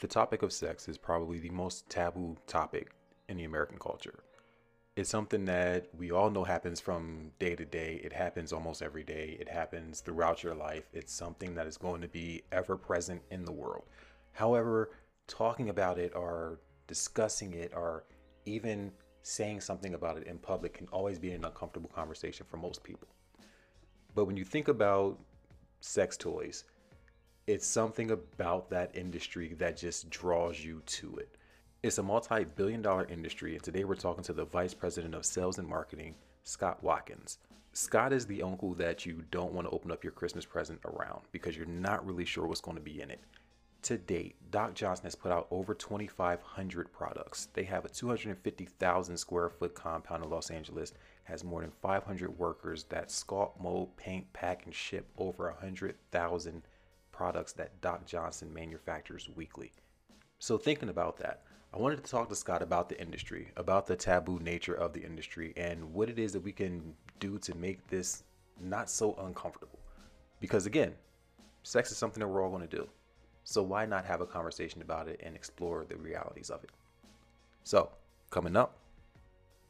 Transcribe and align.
The 0.00 0.08
topic 0.08 0.42
of 0.42 0.52
sex 0.52 0.88
is 0.88 0.98
probably 0.98 1.38
the 1.38 1.50
most 1.50 1.88
taboo 1.88 2.36
topic 2.46 2.90
in 3.28 3.36
the 3.36 3.44
American 3.44 3.78
culture. 3.78 4.24
It's 4.96 5.10
something 5.10 5.44
that 5.46 5.88
we 5.96 6.10
all 6.10 6.30
know 6.30 6.44
happens 6.44 6.80
from 6.80 7.30
day 7.38 7.56
to 7.56 7.64
day. 7.64 8.00
It 8.02 8.12
happens 8.12 8.52
almost 8.52 8.82
every 8.82 9.02
day. 9.02 9.36
It 9.40 9.48
happens 9.48 10.00
throughout 10.00 10.42
your 10.42 10.54
life. 10.54 10.84
It's 10.92 11.12
something 11.12 11.54
that 11.54 11.66
is 11.66 11.76
going 11.76 12.00
to 12.02 12.08
be 12.08 12.42
ever 12.52 12.76
present 12.76 13.22
in 13.30 13.44
the 13.44 13.52
world. 13.52 13.84
However, 14.32 14.90
talking 15.26 15.68
about 15.68 15.98
it 15.98 16.12
or 16.14 16.60
discussing 16.86 17.54
it 17.54 17.72
or 17.74 18.04
even 18.46 18.92
saying 19.22 19.60
something 19.60 19.94
about 19.94 20.18
it 20.18 20.26
in 20.26 20.38
public 20.38 20.74
can 20.74 20.86
always 20.88 21.18
be 21.18 21.32
an 21.32 21.44
uncomfortable 21.44 21.90
conversation 21.94 22.46
for 22.48 22.56
most 22.56 22.82
people. 22.82 23.08
But 24.14 24.26
when 24.26 24.36
you 24.36 24.44
think 24.44 24.68
about 24.68 25.18
sex 25.80 26.16
toys, 26.16 26.64
it's 27.46 27.66
something 27.66 28.10
about 28.10 28.70
that 28.70 28.90
industry 28.94 29.54
that 29.58 29.76
just 29.76 30.08
draws 30.08 30.64
you 30.64 30.80
to 30.86 31.16
it. 31.18 31.36
It's 31.82 31.98
a 31.98 32.02
multi 32.02 32.44
billion 32.44 32.80
dollar 32.80 33.06
industry, 33.10 33.54
and 33.54 33.62
today 33.62 33.84
we're 33.84 33.96
talking 33.96 34.24
to 34.24 34.32
the 34.32 34.46
Vice 34.46 34.72
President 34.72 35.14
of 35.14 35.26
Sales 35.26 35.58
and 35.58 35.68
Marketing, 35.68 36.14
Scott 36.42 36.82
Watkins. 36.82 37.38
Scott 37.74 38.14
is 38.14 38.24
the 38.24 38.42
uncle 38.42 38.72
that 38.74 39.04
you 39.04 39.24
don't 39.30 39.52
want 39.52 39.66
to 39.66 39.74
open 39.74 39.90
up 39.90 40.02
your 40.02 40.12
Christmas 40.12 40.46
present 40.46 40.80
around 40.86 41.22
because 41.32 41.56
you're 41.56 41.66
not 41.66 42.06
really 42.06 42.24
sure 42.24 42.46
what's 42.46 42.62
going 42.62 42.76
to 42.76 42.82
be 42.82 43.02
in 43.02 43.10
it. 43.10 43.20
To 43.82 43.98
date, 43.98 44.36
Doc 44.50 44.72
Johnson 44.72 45.04
has 45.04 45.14
put 45.14 45.30
out 45.30 45.46
over 45.50 45.74
2,500 45.74 46.92
products. 46.92 47.48
They 47.52 47.64
have 47.64 47.84
a 47.84 47.90
250,000 47.90 49.16
square 49.18 49.50
foot 49.50 49.74
compound 49.74 50.24
in 50.24 50.30
Los 50.30 50.50
Angeles, 50.50 50.94
has 51.24 51.44
more 51.44 51.60
than 51.60 51.72
500 51.82 52.38
workers 52.38 52.84
that 52.84 53.08
sculpt, 53.08 53.60
mold, 53.60 53.94
paint, 53.98 54.32
pack, 54.32 54.64
and 54.64 54.74
ship 54.74 55.06
over 55.18 55.50
100,000 55.50 56.62
products 57.14 57.52
that 57.52 57.80
Doc 57.80 58.04
Johnson 58.06 58.52
manufactures 58.52 59.28
weekly. 59.36 59.72
So, 60.40 60.58
thinking 60.58 60.88
about 60.88 61.16
that, 61.18 61.42
I 61.72 61.78
wanted 61.78 62.02
to 62.02 62.10
talk 62.10 62.28
to 62.28 62.34
Scott 62.34 62.60
about 62.60 62.88
the 62.88 63.00
industry, 63.00 63.50
about 63.56 63.86
the 63.86 63.96
taboo 63.96 64.40
nature 64.40 64.74
of 64.74 64.92
the 64.92 65.02
industry, 65.02 65.52
and 65.56 65.92
what 65.92 66.10
it 66.10 66.18
is 66.18 66.32
that 66.32 66.42
we 66.42 66.52
can 66.52 66.94
do 67.20 67.38
to 67.38 67.56
make 67.56 67.86
this 67.88 68.24
not 68.60 68.90
so 68.90 69.14
uncomfortable. 69.24 69.78
Because 70.40 70.66
again, 70.66 70.92
sex 71.62 71.92
is 71.92 71.96
something 71.96 72.20
that 72.20 72.28
we're 72.28 72.42
all 72.42 72.50
going 72.50 72.68
to 72.68 72.76
do. 72.76 72.88
So 73.44 73.62
why 73.62 73.86
not 73.86 74.04
have 74.06 74.20
a 74.20 74.26
conversation 74.26 74.82
about 74.82 75.08
it 75.08 75.20
and 75.22 75.36
explore 75.36 75.84
the 75.84 75.96
realities 75.96 76.50
of 76.50 76.64
it? 76.64 76.70
So, 77.62 77.90
coming 78.30 78.56
up, 78.56 78.78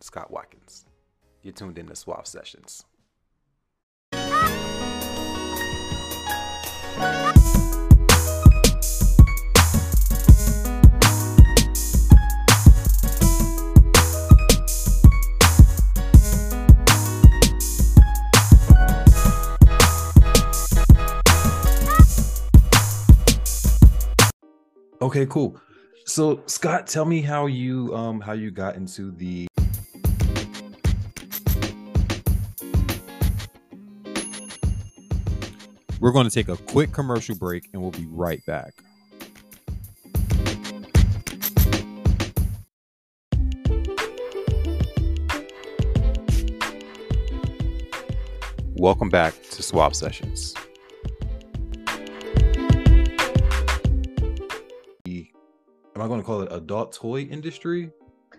Scott 0.01 0.31
Watkins. 0.31 0.87
You're 1.43 1.53
tuned 1.53 1.79
in 1.79 1.87
to 1.89 1.97
Suave 1.97 2.27
Sessions. 2.27 2.85
Okay, 25.05 25.27
cool. 25.27 25.61
So 26.07 26.43
Scott, 26.47 26.87
tell 26.87 27.05
me 27.05 27.21
how 27.21 27.45
you 27.45 27.95
um 27.95 28.23
how 28.23 28.33
you 28.33 28.51
got 28.51 28.75
into 28.75 29.11
the 29.11 29.47
We're 36.01 36.11
going 36.11 36.27
to 36.27 36.31
take 36.31 36.49
a 36.49 36.57
quick 36.57 36.91
commercial 36.93 37.35
break 37.35 37.69
and 37.75 37.83
we'll 37.83 37.91
be 37.91 38.07
right 38.07 38.41
back. 38.47 38.73
Welcome 48.77 49.11
back 49.11 49.35
to 49.51 49.63
Suave 49.63 49.95
Sessions. 49.95 50.55
I 56.05 56.09
going 56.09 56.21
to 56.21 56.27
call 56.27 56.43
it 56.43 56.53
adult 56.53 56.93
toy 56.93 57.23
industry? 57.23 57.91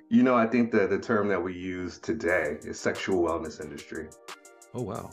You 0.09 0.21
know, 0.21 0.35
I 0.35 0.45
think 0.45 0.71
that 0.73 0.91
the 0.91 0.99
term 0.99 1.27
that 1.29 1.41
we 1.41 1.53
use 1.53 1.97
today 1.97 2.59
is 2.61 2.79
sexual 2.79 3.23
wellness 3.23 3.59
industry. 3.59 4.07
Oh 4.75 4.83
wow. 4.83 5.09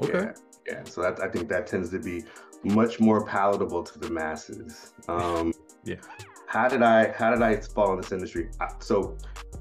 Okay. 0.00 0.12
Yeah. 0.20 0.32
yeah. 0.68 0.84
So 0.84 1.02
that 1.02 1.20
I 1.20 1.28
think 1.28 1.48
that 1.48 1.66
tends 1.66 1.90
to 1.90 1.98
be 1.98 2.22
much 2.62 3.00
more 3.00 3.26
palatable 3.26 3.82
to 3.82 3.98
the 3.98 4.08
masses. 4.08 4.92
Um, 5.08 5.52
yeah. 5.84 5.96
How 6.46 6.68
did 6.68 6.82
I 6.82 7.10
how 7.10 7.30
did 7.30 7.42
I 7.42 7.56
fall 7.56 7.92
in 7.92 8.00
this 8.00 8.12
industry? 8.12 8.50
So 8.78 9.16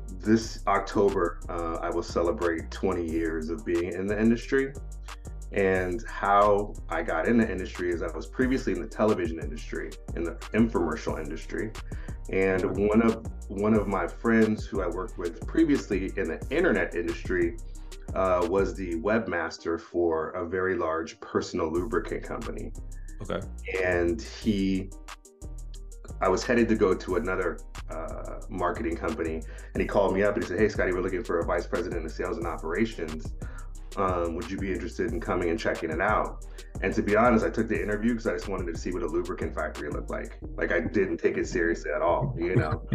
this 0.08 0.60
October, 0.68 1.40
uh, 1.50 1.80
I 1.82 1.90
will 1.90 2.04
celebrate 2.04 2.70
20 2.70 3.10
years 3.10 3.50
of 3.50 3.66
being 3.66 3.94
in 3.94 4.06
the 4.06 4.20
industry. 4.20 4.74
And 5.52 6.04
how 6.08 6.74
I 6.90 7.02
got 7.02 7.28
in 7.28 7.38
the 7.38 7.50
industry 7.50 7.92
is 7.92 8.02
I 8.02 8.08
was 8.16 8.28
previously 8.28 8.74
in 8.74 8.82
the 8.82 8.88
television 8.88 9.40
industry, 9.40 9.92
in 10.16 10.24
the 10.24 10.34
infomercial 10.54 11.20
industry. 11.20 11.72
And 12.30 12.76
one 12.90 13.02
of 13.02 13.26
one 13.48 13.74
of 13.74 13.88
my 13.88 14.08
friends 14.08 14.66
who 14.66 14.82
I 14.82 14.88
worked 14.88 15.18
with 15.18 15.46
previously 15.46 16.12
in 16.18 16.28
the 16.30 16.48
internet 16.50 16.96
industry 16.96 17.58
uh, 18.16 18.48
was 18.50 18.76
the 18.76 18.96
webmaster 18.96 19.80
for 19.80 20.32
a 20.32 20.48
very 20.48 20.76
large 20.76 21.20
personal 21.20 21.72
lubricant 21.72 22.24
company. 22.24 22.72
Okay. 23.22 23.46
And 23.84 24.22
he, 24.22 24.90
I 26.22 26.30
was 26.30 26.44
headed 26.44 26.68
to 26.70 26.76
go 26.76 26.94
to 26.94 27.16
another 27.16 27.60
uh, 27.90 28.42
marketing 28.50 28.96
company, 28.98 29.42
and 29.74 29.82
he 29.82 29.88
called 29.88 30.14
me 30.14 30.24
up 30.24 30.36
and 30.36 30.44
he 30.44 30.48
said, 30.48 30.60
"Hey, 30.60 30.70
Scotty, 30.70 30.92
we're 30.92 31.02
looking 31.02 31.24
for 31.24 31.40
a 31.40 31.46
vice 31.46 31.68
president 31.68 32.06
of 32.06 32.12
sales 32.12 32.38
and 32.38 32.48
operations." 32.48 33.34
Um, 33.98 34.36
would 34.36 34.50
you 34.50 34.58
be 34.58 34.72
interested 34.72 35.12
in 35.12 35.20
coming 35.20 35.50
and 35.50 35.60
checking 35.60 35.90
it 35.90 36.02
out? 36.02 36.46
And 36.82 36.94
to 36.94 37.02
be 37.02 37.16
honest, 37.16 37.46
I 37.46 37.50
took 37.50 37.70
the 37.70 37.82
interview 37.82 38.12
because 38.12 38.28
I 38.28 38.34
just 38.34 38.48
wanted 38.48 38.74
to 38.74 38.80
see 38.80 38.92
what 38.92 39.04
a 39.04 39.08
lubricant 39.08 39.56
factory 39.56 39.90
looked 39.90 40.10
like. 40.10 40.38
Like 40.56 40.72
I 40.72 40.82
didn't 40.82 41.18
take 41.18 41.38
it 41.38 41.48
seriously 41.48 41.92
at 41.96 42.02
all, 42.02 42.36
you 42.38 42.56
know. 42.56 42.72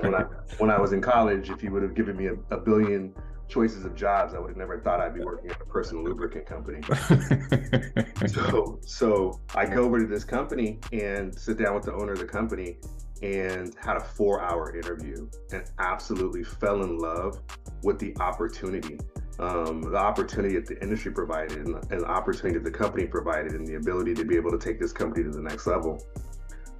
when 0.00 0.14
I 0.14 0.24
when 0.58 0.70
I 0.70 0.78
was 0.78 0.92
in 0.92 1.00
college, 1.00 1.50
if 1.50 1.62
you 1.62 1.72
would 1.72 1.82
have 1.82 1.94
given 1.94 2.16
me 2.16 2.26
a, 2.26 2.34
a, 2.54 2.58
billion 2.58 3.14
choices 3.48 3.84
of 3.84 3.94
jobs, 3.94 4.34
I 4.34 4.38
would 4.38 4.48
have 4.48 4.56
never 4.56 4.80
thought 4.80 5.00
I'd 5.00 5.14
be 5.14 5.24
working 5.24 5.50
at 5.50 5.60
a 5.60 5.64
personal 5.64 6.04
lubricant 6.04 6.46
company. 6.46 6.82
so 8.26 8.78
so 8.82 9.40
I 9.54 9.64
go 9.64 9.84
over 9.84 10.00
to 10.00 10.06
this 10.06 10.24
company 10.24 10.78
and 10.92 11.34
sit 11.34 11.56
down 11.58 11.74
with 11.74 11.84
the 11.84 11.94
owner 11.94 12.12
of 12.12 12.18
the 12.18 12.26
company 12.26 12.78
and 13.22 13.74
had 13.80 13.96
a 13.96 14.00
four 14.00 14.42
hour 14.42 14.76
interview 14.76 15.28
and 15.52 15.64
absolutely 15.78 16.44
fell 16.44 16.82
in 16.82 16.98
love 16.98 17.40
with 17.82 17.98
the 17.98 18.14
opportunity 18.20 18.98
um, 19.38 19.82
the 19.82 19.96
opportunity 19.96 20.54
that 20.54 20.66
the 20.66 20.80
industry 20.82 21.12
provided 21.12 21.58
and, 21.58 21.74
and, 21.90 22.00
the 22.00 22.06
opportunity 22.06 22.58
that 22.58 22.64
the 22.64 22.76
company 22.76 23.06
provided 23.06 23.52
and 23.52 23.66
the 23.66 23.74
ability 23.74 24.14
to 24.14 24.24
be 24.24 24.36
able 24.36 24.50
to 24.50 24.58
take 24.58 24.80
this 24.80 24.92
company 24.92 25.24
to 25.24 25.30
the 25.30 25.42
next 25.42 25.66
level. 25.66 26.02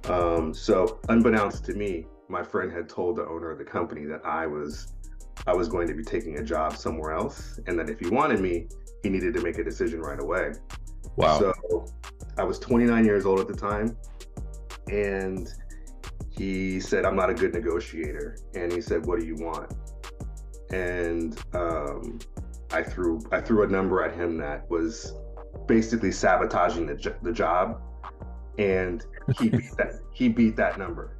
Um, 0.05 0.53
so 0.53 0.99
unbeknownst 1.09 1.65
to 1.65 1.73
me, 1.73 2.07
my 2.29 2.43
friend 2.43 2.71
had 2.71 2.89
told 2.89 3.17
the 3.17 3.27
owner 3.27 3.51
of 3.51 3.57
the 3.57 3.65
company 3.65 4.05
that 4.05 4.25
I 4.25 4.47
was 4.47 4.93
I 5.45 5.53
was 5.53 5.67
going 5.67 5.87
to 5.87 5.93
be 5.93 6.03
taking 6.03 6.39
a 6.39 6.43
job 6.43 6.75
somewhere 6.75 7.13
else 7.13 7.59
and 7.67 7.77
that 7.77 7.89
if 7.89 7.99
he 7.99 8.09
wanted 8.09 8.39
me, 8.39 8.67
he 9.03 9.09
needed 9.09 9.33
to 9.35 9.41
make 9.41 9.59
a 9.59 9.63
decision 9.63 10.01
right 10.01 10.19
away. 10.19 10.53
Wow. 11.15 11.39
So 11.39 11.85
I 12.37 12.43
was 12.43 12.59
29 12.59 13.05
years 13.05 13.25
old 13.25 13.39
at 13.39 13.47
the 13.47 13.55
time 13.55 13.95
and 14.89 15.47
he 16.29 16.79
said, 16.79 17.05
I'm 17.05 17.15
not 17.15 17.29
a 17.29 17.33
good 17.33 17.53
negotiator. 17.53 18.37
And 18.55 18.71
he 18.71 18.81
said, 18.81 19.05
What 19.05 19.19
do 19.19 19.25
you 19.25 19.35
want? 19.35 19.73
And 20.71 21.39
um, 21.53 22.19
I 22.71 22.83
threw 22.83 23.21
I 23.31 23.41
threw 23.41 23.63
a 23.63 23.67
number 23.67 24.03
at 24.03 24.15
him 24.15 24.37
that 24.37 24.69
was 24.69 25.13
basically 25.67 26.11
sabotaging 26.11 26.85
the 26.87 27.15
the 27.21 27.31
job, 27.31 27.81
and 28.57 29.05
he 29.39 29.49
beat 29.57 29.71
that 29.77 29.99
he 30.13 30.29
beat 30.29 30.55
that 30.57 30.77
number. 30.77 31.13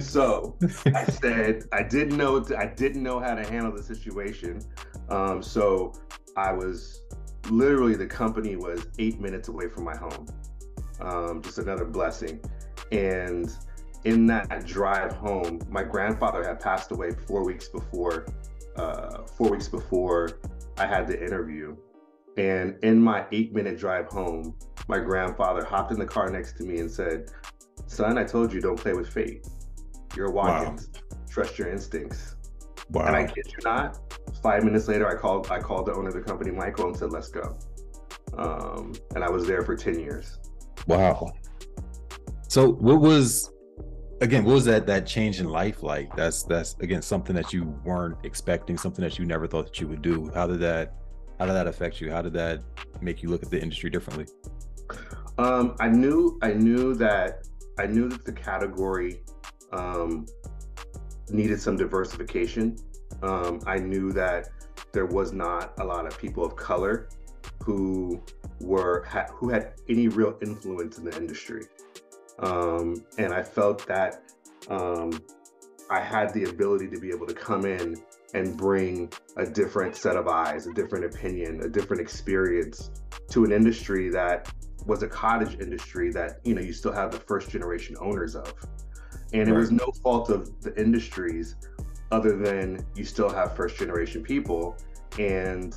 so 0.00 0.56
I 0.86 1.04
said 1.04 1.64
I 1.72 1.82
didn't 1.82 2.16
know 2.16 2.44
I 2.56 2.66
didn't 2.66 3.02
know 3.02 3.20
how 3.20 3.34
to 3.34 3.44
handle 3.48 3.72
the 3.74 3.82
situation. 3.82 4.60
Um, 5.08 5.42
so 5.42 5.92
I 6.36 6.52
was 6.52 7.02
literally 7.50 7.94
the 7.94 8.06
company 8.06 8.56
was 8.56 8.86
eight 8.98 9.20
minutes 9.20 9.48
away 9.48 9.68
from 9.68 9.84
my 9.84 9.96
home. 9.96 10.26
Um, 11.00 11.42
just 11.42 11.58
another 11.58 11.84
blessing, 11.84 12.40
and 12.90 13.50
in 14.04 14.26
that 14.26 14.66
drive 14.66 15.12
home, 15.12 15.60
my 15.68 15.82
grandfather 15.82 16.44
had 16.44 16.60
passed 16.60 16.92
away 16.92 17.10
four 17.26 17.44
weeks 17.44 17.68
before 17.68 18.26
uh, 18.76 19.22
four 19.22 19.50
weeks 19.50 19.68
before 19.68 20.40
I 20.78 20.86
had 20.86 21.06
the 21.06 21.22
interview. 21.22 21.76
And 22.36 22.76
in 22.82 23.00
my 23.00 23.24
eight 23.32 23.54
minute 23.54 23.78
drive 23.78 24.06
home, 24.08 24.56
my 24.88 24.98
grandfather 24.98 25.64
hopped 25.64 25.92
in 25.92 25.98
the 25.98 26.06
car 26.06 26.28
next 26.28 26.56
to 26.58 26.64
me 26.64 26.78
and 26.78 26.90
said, 26.90 27.30
Son, 27.86 28.18
I 28.18 28.24
told 28.24 28.52
you 28.52 28.60
don't 28.60 28.78
play 28.78 28.92
with 28.92 29.08
fate. 29.08 29.46
You're 30.16 30.30
Watkins. 30.32 30.88
Wow. 30.92 31.18
Trust 31.30 31.58
your 31.58 31.68
instincts. 31.68 32.36
Wow. 32.90 33.06
And 33.06 33.16
I 33.16 33.26
kid 33.26 33.46
you 33.46 33.58
not, 33.64 33.98
five 34.42 34.64
minutes 34.64 34.88
later, 34.88 35.08
I 35.08 35.14
called 35.14 35.50
I 35.50 35.60
called 35.60 35.86
the 35.86 35.94
owner 35.94 36.08
of 36.08 36.14
the 36.14 36.20
company, 36.20 36.50
Michael, 36.50 36.88
and 36.88 36.96
said, 36.96 37.12
Let's 37.12 37.28
go. 37.28 37.56
Um, 38.36 38.92
and 39.14 39.22
I 39.22 39.30
was 39.30 39.46
there 39.46 39.62
for 39.62 39.76
10 39.76 40.00
years. 40.00 40.38
Wow. 40.88 41.32
So 42.48 42.72
what 42.72 43.00
was 43.00 43.53
again, 44.20 44.44
what 44.44 44.54
was 44.54 44.64
that 44.66 44.86
that 44.86 45.06
change 45.06 45.40
in 45.40 45.48
life 45.48 45.82
like? 45.82 46.14
That's 46.16 46.42
that's 46.42 46.74
again 46.80 47.02
something 47.02 47.34
that 47.36 47.52
you 47.52 47.64
weren't 47.84 48.18
expecting, 48.24 48.76
something 48.76 49.04
that 49.04 49.18
you 49.18 49.26
never 49.26 49.46
thought 49.46 49.66
that 49.66 49.80
you 49.80 49.88
would 49.88 50.02
do. 50.02 50.30
How 50.34 50.46
did 50.46 50.60
that 50.60 50.94
how 51.38 51.46
did 51.46 51.54
that 51.54 51.66
affect 51.66 52.00
you? 52.00 52.10
How 52.10 52.22
did 52.22 52.32
that 52.34 52.62
make 53.00 53.22
you 53.22 53.28
look 53.28 53.42
at 53.42 53.50
the 53.50 53.60
industry 53.60 53.90
differently? 53.90 54.26
Um, 55.38 55.76
I 55.80 55.88
knew 55.88 56.38
I 56.42 56.52
knew 56.52 56.94
that 56.94 57.46
I 57.78 57.86
knew 57.86 58.08
that 58.08 58.24
the 58.24 58.32
category 58.32 59.20
um, 59.72 60.26
needed 61.30 61.60
some 61.60 61.76
diversification. 61.76 62.76
Um, 63.22 63.60
I 63.66 63.78
knew 63.78 64.12
that 64.12 64.48
there 64.92 65.06
was 65.06 65.32
not 65.32 65.72
a 65.80 65.84
lot 65.84 66.06
of 66.06 66.16
people 66.18 66.44
of 66.44 66.54
color 66.54 67.08
who 67.62 68.22
were 68.60 69.04
ha- 69.08 69.26
who 69.32 69.48
had 69.48 69.74
any 69.88 70.08
real 70.08 70.36
influence 70.40 70.98
in 70.98 71.04
the 71.04 71.16
industry, 71.16 71.64
um, 72.38 73.04
and 73.18 73.32
I 73.32 73.42
felt 73.42 73.86
that 73.86 74.22
um, 74.68 75.20
I 75.90 76.00
had 76.00 76.32
the 76.32 76.44
ability 76.44 76.88
to 76.88 76.98
be 76.98 77.10
able 77.10 77.26
to 77.26 77.34
come 77.34 77.64
in 77.64 77.96
and 78.32 78.56
bring 78.56 79.12
a 79.36 79.46
different 79.46 79.94
set 79.94 80.16
of 80.16 80.26
eyes, 80.26 80.66
a 80.66 80.72
different 80.72 81.04
opinion, 81.04 81.62
a 81.62 81.68
different 81.68 82.00
experience 82.00 82.90
to 83.30 83.44
an 83.44 83.52
industry 83.52 84.10
that 84.10 84.52
was 84.86 85.02
a 85.02 85.08
cottage 85.08 85.60
industry 85.60 86.10
that 86.10 86.40
you 86.44 86.54
know 86.54 86.60
you 86.60 86.72
still 86.72 86.92
have 86.92 87.10
the 87.10 87.18
first 87.18 87.50
generation 87.50 87.96
owners 88.00 88.34
of. 88.34 88.52
And 89.32 89.48
it 89.48 89.52
was 89.52 89.70
no 89.70 89.90
fault 90.02 90.30
of 90.30 90.60
the 90.62 90.78
industries 90.80 91.56
other 92.10 92.36
than 92.36 92.84
you 92.94 93.04
still 93.04 93.30
have 93.30 93.56
first 93.56 93.76
generation 93.76 94.22
people. 94.22 94.76
And 95.18 95.74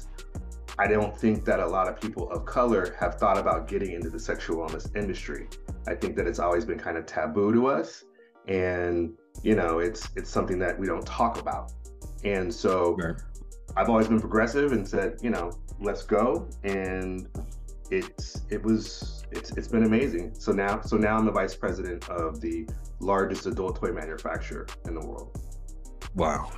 i 0.80 0.88
don't 0.88 1.18
think 1.18 1.44
that 1.46 1.60
a 1.60 1.66
lot 1.66 1.88
of 1.88 2.00
people 2.00 2.30
of 2.32 2.46
color 2.46 2.96
have 3.00 3.16
thought 3.16 3.38
about 3.38 3.68
getting 3.68 3.94
into 3.94 4.10
the 4.10 4.20
sexual 4.20 4.58
wellness 4.58 4.96
industry 4.96 5.48
i 5.88 5.96
think 5.96 6.16
that 6.16 6.28
it's 6.28 6.40
always 6.40 6.66
been 6.66 6.80
kind 6.80 6.98
of 6.98 7.06
taboo 7.06 7.54
to 7.54 7.68
us 7.68 8.06
and 8.48 9.14
you 9.44 9.56
know 9.56 9.80
it's 9.80 10.10
it's 10.16 10.30
something 10.30 10.60
that 10.60 10.78
we 10.78 10.88
don't 10.88 11.06
talk 11.06 11.40
about 11.40 11.72
and 12.24 12.54
so 12.54 12.96
right. 12.96 13.16
i've 13.76 13.90
always 13.90 14.08
been 14.08 14.20
progressive 14.20 14.72
and 14.72 14.88
said 14.88 15.18
you 15.22 15.30
know 15.30 15.52
let's 15.80 16.04
go 16.04 16.48
and 16.64 17.28
it's 17.92 18.42
it 18.50 18.62
was 18.64 19.26
it's 19.32 19.52
it's 19.52 19.68
been 19.68 19.84
amazing. 19.84 20.34
So 20.34 20.52
now 20.52 20.82
so 20.82 20.98
now 20.98 21.18
I'm 21.18 21.26
the 21.26 21.32
vice 21.32 21.56
president 21.56 22.10
of 22.10 22.42
the 22.42 22.68
largest 23.00 23.46
adult 23.46 23.78
toy 23.80 23.92
manufacturer 23.92 24.68
in 24.86 24.96
the 24.96 25.06
world. 25.06 25.40
Wow. 26.16 26.52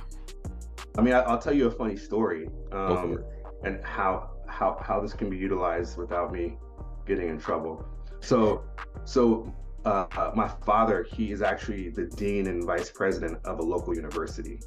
I 0.98 1.02
mean, 1.02 1.14
I, 1.14 1.30
will 1.30 1.38
tell 1.38 1.54
you 1.54 1.66
a 1.66 1.70
funny 1.70 1.96
story, 1.96 2.48
um, 2.72 3.22
and 3.64 3.82
how 3.84 4.30
how 4.48 4.78
how 4.82 5.00
this 5.00 5.12
can 5.12 5.30
be 5.30 5.36
utilized 5.36 5.96
without 5.96 6.32
me 6.32 6.58
getting 7.06 7.28
in 7.28 7.38
trouble. 7.38 7.84
So 8.20 8.64
so 9.04 9.52
uh, 9.84 10.32
my 10.34 10.48
father, 10.64 11.06
he 11.10 11.32
is 11.32 11.42
actually 11.42 11.88
the 11.88 12.04
dean 12.04 12.46
and 12.46 12.64
vice 12.64 12.90
president 12.90 13.38
of 13.44 13.58
a 13.58 13.62
local 13.62 13.94
university. 13.94 14.60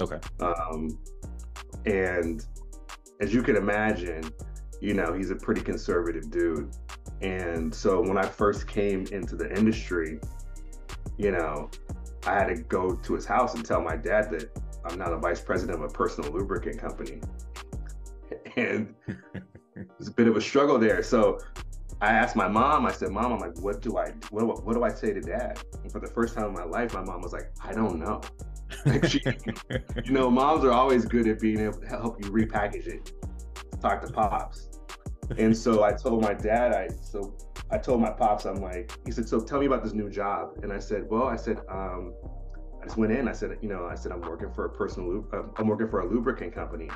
Okay. 0.00 0.18
Um, 0.40 0.98
and 1.86 2.44
as 3.20 3.32
you 3.32 3.42
can 3.42 3.56
imagine, 3.56 4.24
you 4.80 4.94
know, 4.94 5.12
he's 5.12 5.30
a 5.30 5.36
pretty 5.36 5.60
conservative 5.60 6.30
dude. 6.30 6.70
And 7.20 7.74
so 7.74 8.00
when 8.00 8.16
I 8.16 8.26
first 8.26 8.66
came 8.66 9.06
into 9.12 9.36
the 9.36 9.52
industry, 9.56 10.20
you 11.16 11.32
know, 11.32 11.70
I 12.26 12.34
had 12.34 12.46
to 12.48 12.56
go 12.62 12.94
to 12.94 13.14
his 13.14 13.24
house 13.24 13.54
and 13.54 13.64
tell 13.64 13.80
my 13.80 13.96
dad 13.96 14.30
that 14.30 14.50
I'm 14.84 14.98
not 14.98 15.12
a 15.12 15.18
vice 15.18 15.40
president 15.40 15.82
of 15.82 15.90
a 15.90 15.92
personal 15.92 16.32
lubricant 16.32 16.78
company. 16.78 17.20
And 18.56 18.94
it's 20.00 20.08
a 20.08 20.10
bit 20.10 20.26
of 20.26 20.36
a 20.36 20.40
struggle 20.40 20.78
there. 20.78 21.00
So 21.02 21.38
I 22.00 22.12
asked 22.12 22.36
my 22.36 22.48
mom, 22.48 22.86
I 22.86 22.92
said, 22.92 23.10
Mom, 23.10 23.32
I'm 23.32 23.40
like, 23.40 23.58
what 23.60 23.82
do 23.82 23.98
I 23.98 24.12
what 24.30 24.40
do 24.40 24.52
I, 24.52 24.54
what 24.60 24.74
do 24.74 24.84
I 24.84 24.90
say 24.90 25.12
to 25.12 25.20
dad? 25.20 25.60
And 25.82 25.90
for 25.90 26.00
the 26.00 26.06
first 26.06 26.34
time 26.34 26.46
in 26.46 26.52
my 26.52 26.64
life, 26.64 26.94
my 26.94 27.02
mom 27.02 27.22
was 27.22 27.32
like, 27.32 27.50
I 27.62 27.72
don't 27.72 27.98
know. 27.98 28.20
Like 28.86 29.06
she, 29.06 29.20
you 30.04 30.12
know, 30.12 30.30
moms 30.30 30.64
are 30.64 30.72
always 30.72 31.04
good 31.04 31.26
at 31.26 31.40
being 31.40 31.60
able 31.60 31.80
to 31.80 31.86
help 31.86 32.22
you 32.22 32.30
repackage 32.30 32.86
it. 32.86 33.12
Talk 33.80 34.02
to 34.02 34.12
pops 34.12 34.68
and 35.36 35.56
so 35.56 35.82
I 35.82 35.92
told 35.92 36.22
my 36.22 36.32
dad, 36.32 36.72
I 36.72 36.88
so 36.88 37.34
I 37.70 37.76
told 37.76 38.00
my 38.00 38.10
pops, 38.10 38.46
I'm 38.46 38.62
like, 38.62 38.90
he 39.04 39.12
said, 39.12 39.28
so 39.28 39.40
tell 39.40 39.60
me 39.60 39.66
about 39.66 39.84
this 39.84 39.92
new 39.92 40.08
job. 40.08 40.58
And 40.62 40.72
I 40.72 40.78
said, 40.78 41.08
well, 41.10 41.24
I 41.24 41.36
said, 41.36 41.58
um, 41.68 42.14
I 42.80 42.84
just 42.84 42.96
went 42.96 43.12
in. 43.12 43.28
I 43.28 43.32
said, 43.32 43.58
you 43.60 43.68
know, 43.68 43.86
I 43.86 43.94
said 43.94 44.10
I'm 44.10 44.22
working 44.22 44.50
for 44.54 44.64
a 44.64 44.70
personal, 44.70 45.26
uh, 45.34 45.42
I'm 45.56 45.68
working 45.68 45.88
for 45.88 46.00
a 46.00 46.08
lubricant 46.08 46.54
company. 46.54 46.88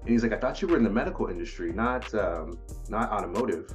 And 0.00 0.08
he's 0.08 0.22
like, 0.22 0.32
I 0.32 0.38
thought 0.38 0.62
you 0.62 0.68
were 0.68 0.76
in 0.76 0.84
the 0.84 0.90
medical 0.90 1.26
industry, 1.28 1.72
not 1.72 2.14
um, 2.14 2.58
not 2.88 3.10
automotive. 3.10 3.74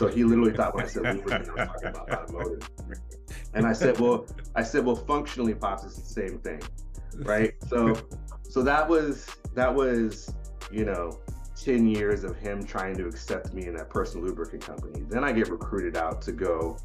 So 0.00 0.08
he 0.08 0.24
literally 0.24 0.54
thought 0.54 0.74
when 0.74 0.86
I 0.86 0.88
said 0.88 1.02
lubricant, 1.14 1.50
I 1.50 1.52
was 1.52 1.68
talking 1.68 1.88
about 1.90 2.10
automotive. 2.10 2.70
And 3.52 3.66
I 3.66 3.74
said, 3.74 4.00
well, 4.00 4.24
I 4.54 4.62
said, 4.62 4.86
well, 4.86 4.96
functionally, 4.96 5.54
pops, 5.54 5.84
it's 5.84 5.96
the 5.96 6.08
same 6.08 6.38
thing, 6.38 6.62
right? 7.16 7.52
So, 7.68 7.94
so 8.48 8.62
that 8.62 8.88
was 8.88 9.26
that 9.52 9.74
was, 9.74 10.34
you 10.72 10.86
know, 10.86 11.20
10 11.54 11.86
years 11.86 12.24
of 12.24 12.34
him 12.36 12.64
trying 12.64 12.96
to 12.96 13.08
accept 13.08 13.52
me 13.52 13.66
in 13.66 13.74
that 13.74 13.90
personal 13.90 14.26
lubricant 14.26 14.64
company. 14.64 15.04
Then 15.06 15.22
I 15.22 15.32
get 15.32 15.50
recruited 15.50 15.98
out 15.98 16.22
to 16.22 16.32
go 16.32 16.78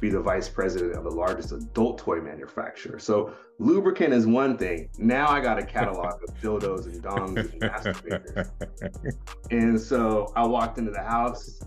be 0.00 0.10
the 0.10 0.20
vice 0.20 0.48
president 0.48 0.96
of 0.96 1.04
the 1.04 1.10
largest 1.10 1.52
adult 1.52 1.98
toy 1.98 2.20
manufacturer. 2.20 2.98
So 2.98 3.32
lubricant 3.60 4.12
is 4.12 4.26
one 4.26 4.58
thing. 4.58 4.88
Now 4.98 5.28
I 5.28 5.40
got 5.40 5.56
a 5.56 5.64
catalog 5.64 6.20
of 6.20 6.34
dildos 6.40 6.86
and 6.86 7.00
dongs 7.00 7.52
and 7.52 7.62
masturbators. 7.62 8.50
And 9.52 9.80
so 9.80 10.32
I 10.34 10.44
walked 10.44 10.78
into 10.78 10.90
the 10.90 11.02
house. 11.02 11.60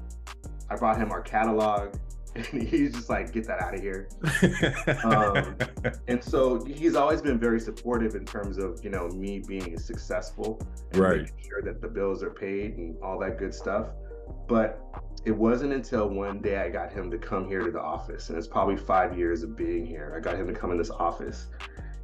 I 0.69 0.75
brought 0.75 0.97
him 0.97 1.11
our 1.11 1.21
catalog. 1.21 1.95
and 2.35 2.45
he's 2.45 2.93
just 2.93 3.09
like, 3.09 3.31
get 3.31 3.47
that 3.47 3.61
out 3.61 3.73
of 3.73 3.81
here. 3.81 4.07
um, 5.03 5.57
and 6.07 6.23
so 6.23 6.63
he's 6.63 6.95
always 6.95 7.21
been 7.21 7.39
very 7.39 7.59
supportive 7.59 8.15
in 8.15 8.23
terms 8.23 8.57
of 8.57 8.83
you 8.83 8.89
know 8.91 9.07
me 9.09 9.39
being 9.39 9.77
successful, 9.79 10.61
and 10.91 11.01
right? 11.01 11.21
Making 11.21 11.49
sure 11.49 11.61
that 11.63 11.81
the 11.81 11.87
bills 11.87 12.21
are 12.21 12.29
paid 12.29 12.77
and 12.77 12.95
all 13.01 13.17
that 13.19 13.39
good 13.39 13.53
stuff. 13.53 13.87
But 14.47 14.79
it 15.25 15.31
wasn't 15.31 15.73
until 15.73 16.07
one 16.07 16.39
day 16.39 16.57
I 16.57 16.69
got 16.69 16.91
him 16.91 17.09
to 17.11 17.17
come 17.17 17.47
here 17.47 17.61
to 17.61 17.71
the 17.71 17.81
office, 17.81 18.29
and 18.29 18.37
it's 18.37 18.47
probably 18.47 18.77
five 18.77 19.17
years 19.17 19.43
of 19.43 19.55
being 19.55 19.85
here. 19.85 20.13
I 20.15 20.19
got 20.19 20.35
him 20.35 20.47
to 20.47 20.53
come 20.53 20.71
in 20.71 20.77
this 20.77 20.91
office, 20.91 21.47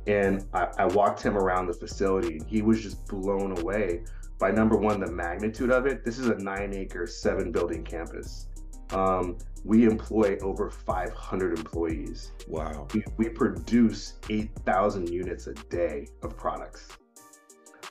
and 0.08 0.46
I, 0.54 0.68
I 0.80 0.86
walked 0.86 1.22
him 1.22 1.38
around 1.38 1.68
the 1.68 1.74
facility. 1.74 2.42
He 2.48 2.62
was 2.62 2.82
just 2.82 3.08
blown 3.08 3.58
away 3.60 4.04
by 4.40 4.52
number 4.52 4.76
one 4.76 5.00
the 5.00 5.12
magnitude 5.12 5.72
of 5.72 5.86
it. 5.86 6.04
This 6.04 6.18
is 6.18 6.28
a 6.28 6.36
nine 6.36 6.74
acre, 6.74 7.08
seven 7.08 7.52
building 7.52 7.84
campus. 7.84 8.48
Um, 8.92 9.38
we 9.64 9.86
employ 9.86 10.38
over 10.42 10.70
500 10.70 11.58
employees. 11.58 12.32
Wow. 12.48 12.88
We, 12.94 13.04
we 13.18 13.30
produce 13.30 14.14
8,000 14.30 15.10
units 15.10 15.48
a 15.48 15.54
day 15.54 16.08
of 16.22 16.38
products. 16.38 16.90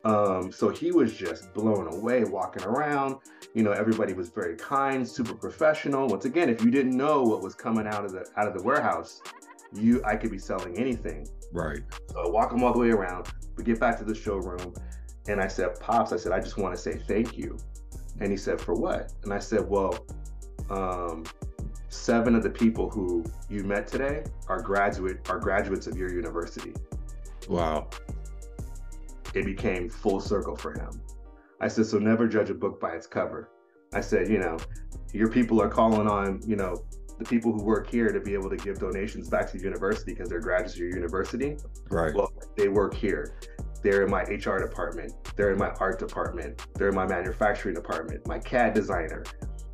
Um, 0.04 0.52
so 0.52 0.68
he 0.68 0.92
was 0.92 1.14
just 1.14 1.52
blown 1.54 1.92
away 1.92 2.24
walking 2.24 2.62
around. 2.64 3.16
You 3.54 3.62
know, 3.62 3.72
everybody 3.72 4.12
was 4.12 4.28
very 4.28 4.56
kind, 4.56 5.08
super 5.08 5.34
professional. 5.34 6.06
Once 6.08 6.26
again, 6.26 6.48
if 6.48 6.62
you 6.62 6.70
didn't 6.70 6.96
know 6.96 7.22
what 7.22 7.42
was 7.42 7.54
coming 7.54 7.86
out 7.86 8.04
of 8.04 8.12
the 8.12 8.26
out 8.36 8.46
of 8.46 8.54
the 8.54 8.62
warehouse, 8.62 9.22
you 9.72 10.02
I 10.04 10.16
could 10.16 10.30
be 10.30 10.38
selling 10.38 10.76
anything. 10.76 11.26
Right. 11.52 11.80
So 12.10 12.26
I 12.26 12.28
walk 12.28 12.52
him 12.52 12.62
all 12.62 12.72
the 12.72 12.78
way 12.78 12.90
around. 12.90 13.28
We 13.56 13.64
get 13.64 13.80
back 13.80 13.96
to 13.98 14.04
the 14.04 14.14
showroom, 14.14 14.74
and 15.26 15.40
I 15.40 15.48
said, 15.48 15.80
"Pops," 15.80 16.12
I 16.12 16.16
said, 16.16 16.32
"I 16.32 16.40
just 16.40 16.58
want 16.58 16.74
to 16.74 16.80
say 16.80 16.98
thank 17.08 17.38
you." 17.38 17.56
And 18.20 18.30
he 18.30 18.36
said, 18.36 18.60
"For 18.60 18.74
what?" 18.74 19.12
And 19.22 19.32
I 19.32 19.38
said, 19.38 19.66
"Well, 19.66 20.04
um, 20.70 21.24
seven 21.88 22.34
of 22.34 22.42
the 22.42 22.50
people 22.50 22.90
who 22.90 23.24
you 23.48 23.62
met 23.64 23.86
today 23.86 24.24
are 24.48 24.60
graduate 24.60 25.28
are 25.30 25.38
graduates 25.38 25.86
of 25.86 25.96
your 25.96 26.12
university. 26.12 26.72
Wow. 27.48 27.88
It 29.34 29.44
became 29.44 29.88
full 29.88 30.20
circle 30.20 30.56
for 30.56 30.72
him. 30.72 31.00
I 31.60 31.68
said, 31.68 31.86
so 31.86 31.98
never 31.98 32.28
judge 32.28 32.50
a 32.50 32.54
book 32.54 32.80
by 32.80 32.92
its 32.92 33.06
cover. 33.06 33.50
I 33.92 34.00
said, 34.00 34.28
you 34.28 34.38
know, 34.38 34.58
your 35.12 35.28
people 35.28 35.62
are 35.62 35.68
calling 35.68 36.08
on, 36.08 36.40
you 36.46 36.56
know, 36.56 36.84
the 37.18 37.24
people 37.24 37.52
who 37.52 37.62
work 37.62 37.88
here 37.88 38.08
to 38.08 38.20
be 38.20 38.34
able 38.34 38.50
to 38.50 38.56
give 38.56 38.78
donations 38.78 39.28
back 39.28 39.50
to 39.52 39.56
the 39.56 39.62
university 39.62 40.12
because 40.12 40.28
they're 40.28 40.40
graduates 40.40 40.74
of 40.74 40.80
your 40.80 40.90
university. 40.90 41.56
Right. 41.90 42.12
Well, 42.12 42.32
they 42.56 42.68
work 42.68 42.94
here. 42.94 43.38
They're 43.82 44.02
in 44.02 44.10
my 44.10 44.22
HR 44.22 44.58
department. 44.58 45.12
They're 45.36 45.52
in 45.52 45.58
my 45.58 45.70
art 45.78 45.98
department. 45.98 46.66
They're 46.74 46.88
in 46.88 46.94
my 46.94 47.06
manufacturing 47.06 47.74
department, 47.74 48.26
my 48.26 48.38
CAD 48.38 48.74
designer, 48.74 49.24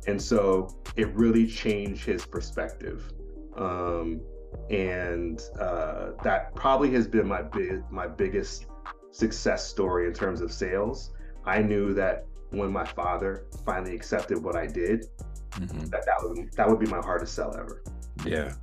and 0.07 0.21
so 0.21 0.75
it 0.95 1.13
really 1.15 1.47
changed 1.47 2.05
his 2.05 2.25
perspective. 2.25 3.11
Um, 3.55 4.21
and 4.69 5.41
uh, 5.59 6.11
that 6.23 6.53
probably 6.55 6.91
has 6.91 7.07
been 7.07 7.27
my 7.27 7.41
big 7.41 7.83
my 7.89 8.07
biggest 8.07 8.65
success 9.11 9.67
story 9.67 10.07
in 10.07 10.13
terms 10.13 10.41
of 10.41 10.51
sales. 10.51 11.11
I 11.45 11.61
knew 11.61 11.93
that 11.93 12.25
when 12.49 12.71
my 12.71 12.85
father 12.85 13.45
finally 13.65 13.95
accepted 13.95 14.37
what 14.43 14.57
i 14.57 14.67
did 14.67 15.05
mm-hmm. 15.51 15.85
that 15.85 16.05
that 16.05 16.17
would, 16.21 16.51
that 16.53 16.69
would 16.69 16.79
be 16.79 16.85
my 16.87 16.99
hardest 16.99 17.33
sell 17.33 17.55
ever. 17.57 17.81
Yeah. 18.25 18.53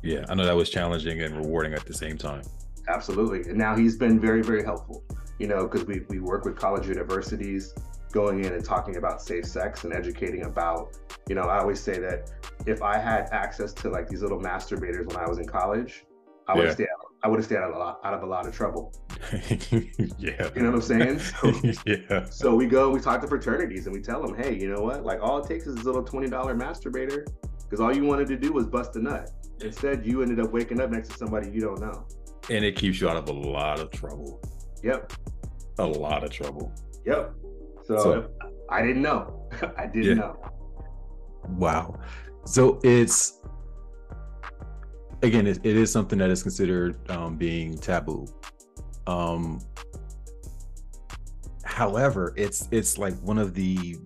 Yeah. 0.00 0.24
I 0.28 0.34
know 0.34 0.44
that 0.44 0.54
was 0.54 0.70
challenging 0.70 1.22
and 1.22 1.36
rewarding 1.36 1.74
at 1.74 1.84
the 1.84 1.94
same 1.94 2.16
time. 2.16 2.42
Absolutely. 2.88 3.40
And 3.50 3.58
now 3.58 3.76
he's 3.76 3.96
been 3.96 4.20
very 4.20 4.42
very 4.42 4.64
helpful 4.64 5.04
you 5.42 5.48
know 5.48 5.66
because 5.66 5.84
we, 5.86 6.02
we 6.08 6.20
work 6.20 6.44
with 6.44 6.56
college 6.56 6.86
universities 6.86 7.74
going 8.12 8.44
in 8.44 8.52
and 8.52 8.64
talking 8.64 8.96
about 8.96 9.20
safe 9.22 9.44
sex 9.46 9.84
and 9.84 9.92
educating 9.92 10.44
about 10.44 10.96
You 11.28 11.34
know, 11.36 11.42
I 11.42 11.58
always 11.60 11.80
say 11.80 11.98
that 12.00 12.30
if 12.66 12.82
I 12.82 12.98
had 12.98 13.28
access 13.32 13.72
to 13.74 13.88
like 13.88 14.08
these 14.08 14.22
little 14.22 14.40
masturbators 14.40 15.06
when 15.06 15.16
I 15.16 15.26
was 15.28 15.38
in 15.38 15.46
college, 15.46 16.04
I 16.48 16.54
would 16.54 16.62
Yeah. 16.62 16.66
have 16.66 16.74
stayed. 16.74 16.88
I 17.24 17.28
would 17.28 17.38
have 17.38 17.46
stayed 17.46 17.58
out 17.58 17.70
of 17.70 17.76
a 17.76 17.78
lot 17.78 18.00
out 18.04 18.14
of 18.14 18.22
a 18.24 18.26
lot 18.26 18.46
of 18.48 18.54
trouble. 18.54 18.92
yeah. 20.18 20.50
You 20.54 20.62
know 20.62 20.70
what 20.72 20.74
I'm 20.74 20.82
saying? 20.82 21.18
So, 21.40 21.52
yeah. 21.86 22.24
so 22.24 22.54
we 22.54 22.66
go, 22.66 22.90
we 22.90 22.98
talk 23.00 23.20
to 23.22 23.28
fraternities, 23.28 23.86
and 23.86 23.94
we 23.94 24.00
tell 24.02 24.20
them, 24.26 24.34
hey, 24.36 24.56
you 24.58 24.68
know 24.72 24.82
what? 24.82 25.04
Like 25.04 25.20
all 25.22 25.38
it 25.38 25.46
takes 25.48 25.66
is 25.66 25.76
this 25.76 25.84
little 25.84 26.02
twenty 26.02 26.28
dollar 26.28 26.54
masturbator, 26.56 27.26
because 27.64 27.80
all 27.80 27.94
you 27.94 28.04
wanted 28.04 28.26
to 28.28 28.36
do 28.36 28.52
was 28.52 28.66
bust 28.66 28.96
a 28.96 29.00
nut. 29.02 29.30
Instead, 29.60 30.04
you 30.04 30.22
ended 30.22 30.40
up 30.40 30.50
waking 30.50 30.80
up 30.80 30.90
next 30.90 31.10
to 31.10 31.16
somebody 31.16 31.48
you 31.50 31.60
don't 31.60 31.80
know. 31.80 32.04
And 32.50 32.64
it 32.64 32.74
keeps 32.74 33.00
you 33.00 33.08
out 33.08 33.16
of 33.16 33.28
a 33.28 33.32
lot 33.32 33.78
of 33.78 33.90
trouble. 33.92 34.40
Yep, 34.82 35.12
A 35.78 35.86
lot 35.86 36.24
of 36.24 36.30
trouble. 36.30 36.72
yep. 37.06 37.32
So, 37.84 37.96
So- 37.98 38.30
I 38.70 38.82
didn't 38.82 39.02
know. 39.02 39.48
I 39.76 39.86
didn't 39.86 40.04
Yeah. 40.04 40.14
know. 40.14 40.36
Wow. 41.48 41.98
So 42.44 42.80
it's 42.82 43.40
again, 45.22 45.46
it, 45.46 45.58
it 45.62 45.76
is 45.76 45.90
something 45.92 46.18
that 46.18 46.30
is 46.30 46.42
considered 46.42 46.96
um, 47.10 47.36
being 47.36 47.76
taboo. 47.78 48.26
Um, 49.06 49.60
however, 51.64 52.32
it's 52.36 52.68
it's 52.70 52.98
like 52.98 53.14
one 53.20 53.38
of 53.38 53.54
the 53.54 53.96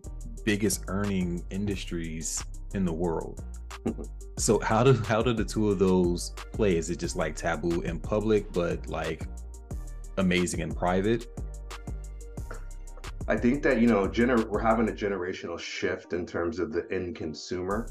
biggest 0.45 0.85
earning 0.89 1.45
industries 1.51 2.43
in 2.75 2.85
the 2.85 2.93
world. 2.93 3.45
So 4.39 4.59
how 4.61 4.85
do 4.85 4.93
how 4.93 5.23
do 5.23 5.33
the 5.33 5.47
two 5.47 5.71
of 5.71 5.79
those 5.79 6.35
play? 6.53 6.77
Is 6.77 6.91
it 6.91 6.99
just 6.99 7.17
like 7.17 7.37
taboo 7.37 7.81
in 7.81 7.99
public, 7.99 8.53
but 8.53 8.87
like 8.87 9.27
amazing 10.19 10.61
in 10.61 10.75
private? 10.75 11.27
I 13.29 13.37
think 13.37 13.63
that 13.65 13.81
you 13.81 13.89
know, 13.89 14.07
gener- 14.07 14.47
we're 14.49 14.61
having 14.61 14.89
a 14.89 14.93
generational 14.93 15.59
shift 15.59 16.13
in 16.13 16.27
terms 16.27 16.59
of 16.59 16.73
the 16.73 16.87
end 16.93 17.17
consumer. 17.17 17.89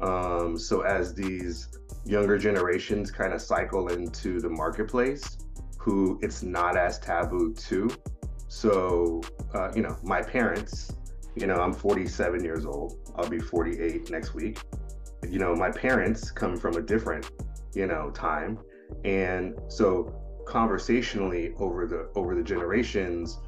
Um, 0.00 0.56
so 0.56 0.82
as 0.82 1.14
these 1.14 1.68
younger 2.04 2.38
generations 2.38 3.10
kind 3.10 3.32
of 3.32 3.42
cycle 3.42 3.88
into 3.88 4.40
the 4.40 4.48
marketplace, 4.48 5.38
who 5.78 6.18
it's 6.22 6.42
not 6.42 6.76
as 6.76 6.98
taboo 7.00 7.54
to. 7.54 7.90
So 8.46 9.20
uh, 9.54 9.72
you 9.74 9.82
know, 9.82 9.96
my 10.04 10.22
parents, 10.22 10.92
you 11.34 11.46
know, 11.46 11.56
I'm 11.56 11.72
47 11.72 12.44
years 12.44 12.64
old. 12.64 13.12
I'll 13.16 13.28
be 13.28 13.40
48 13.40 14.10
next 14.10 14.34
week. 14.34 14.60
You 15.28 15.40
know, 15.40 15.54
my 15.56 15.70
parents 15.70 16.30
come 16.30 16.56
from 16.56 16.76
a 16.76 16.82
different, 16.82 17.30
you 17.74 17.86
know, 17.86 18.10
time, 18.10 18.58
and 19.04 19.58
so 19.68 20.14
conversationally 20.46 21.52
over 21.58 21.86
the 21.86 22.10
over 22.14 22.36
the 22.36 22.42
generations 22.42 23.38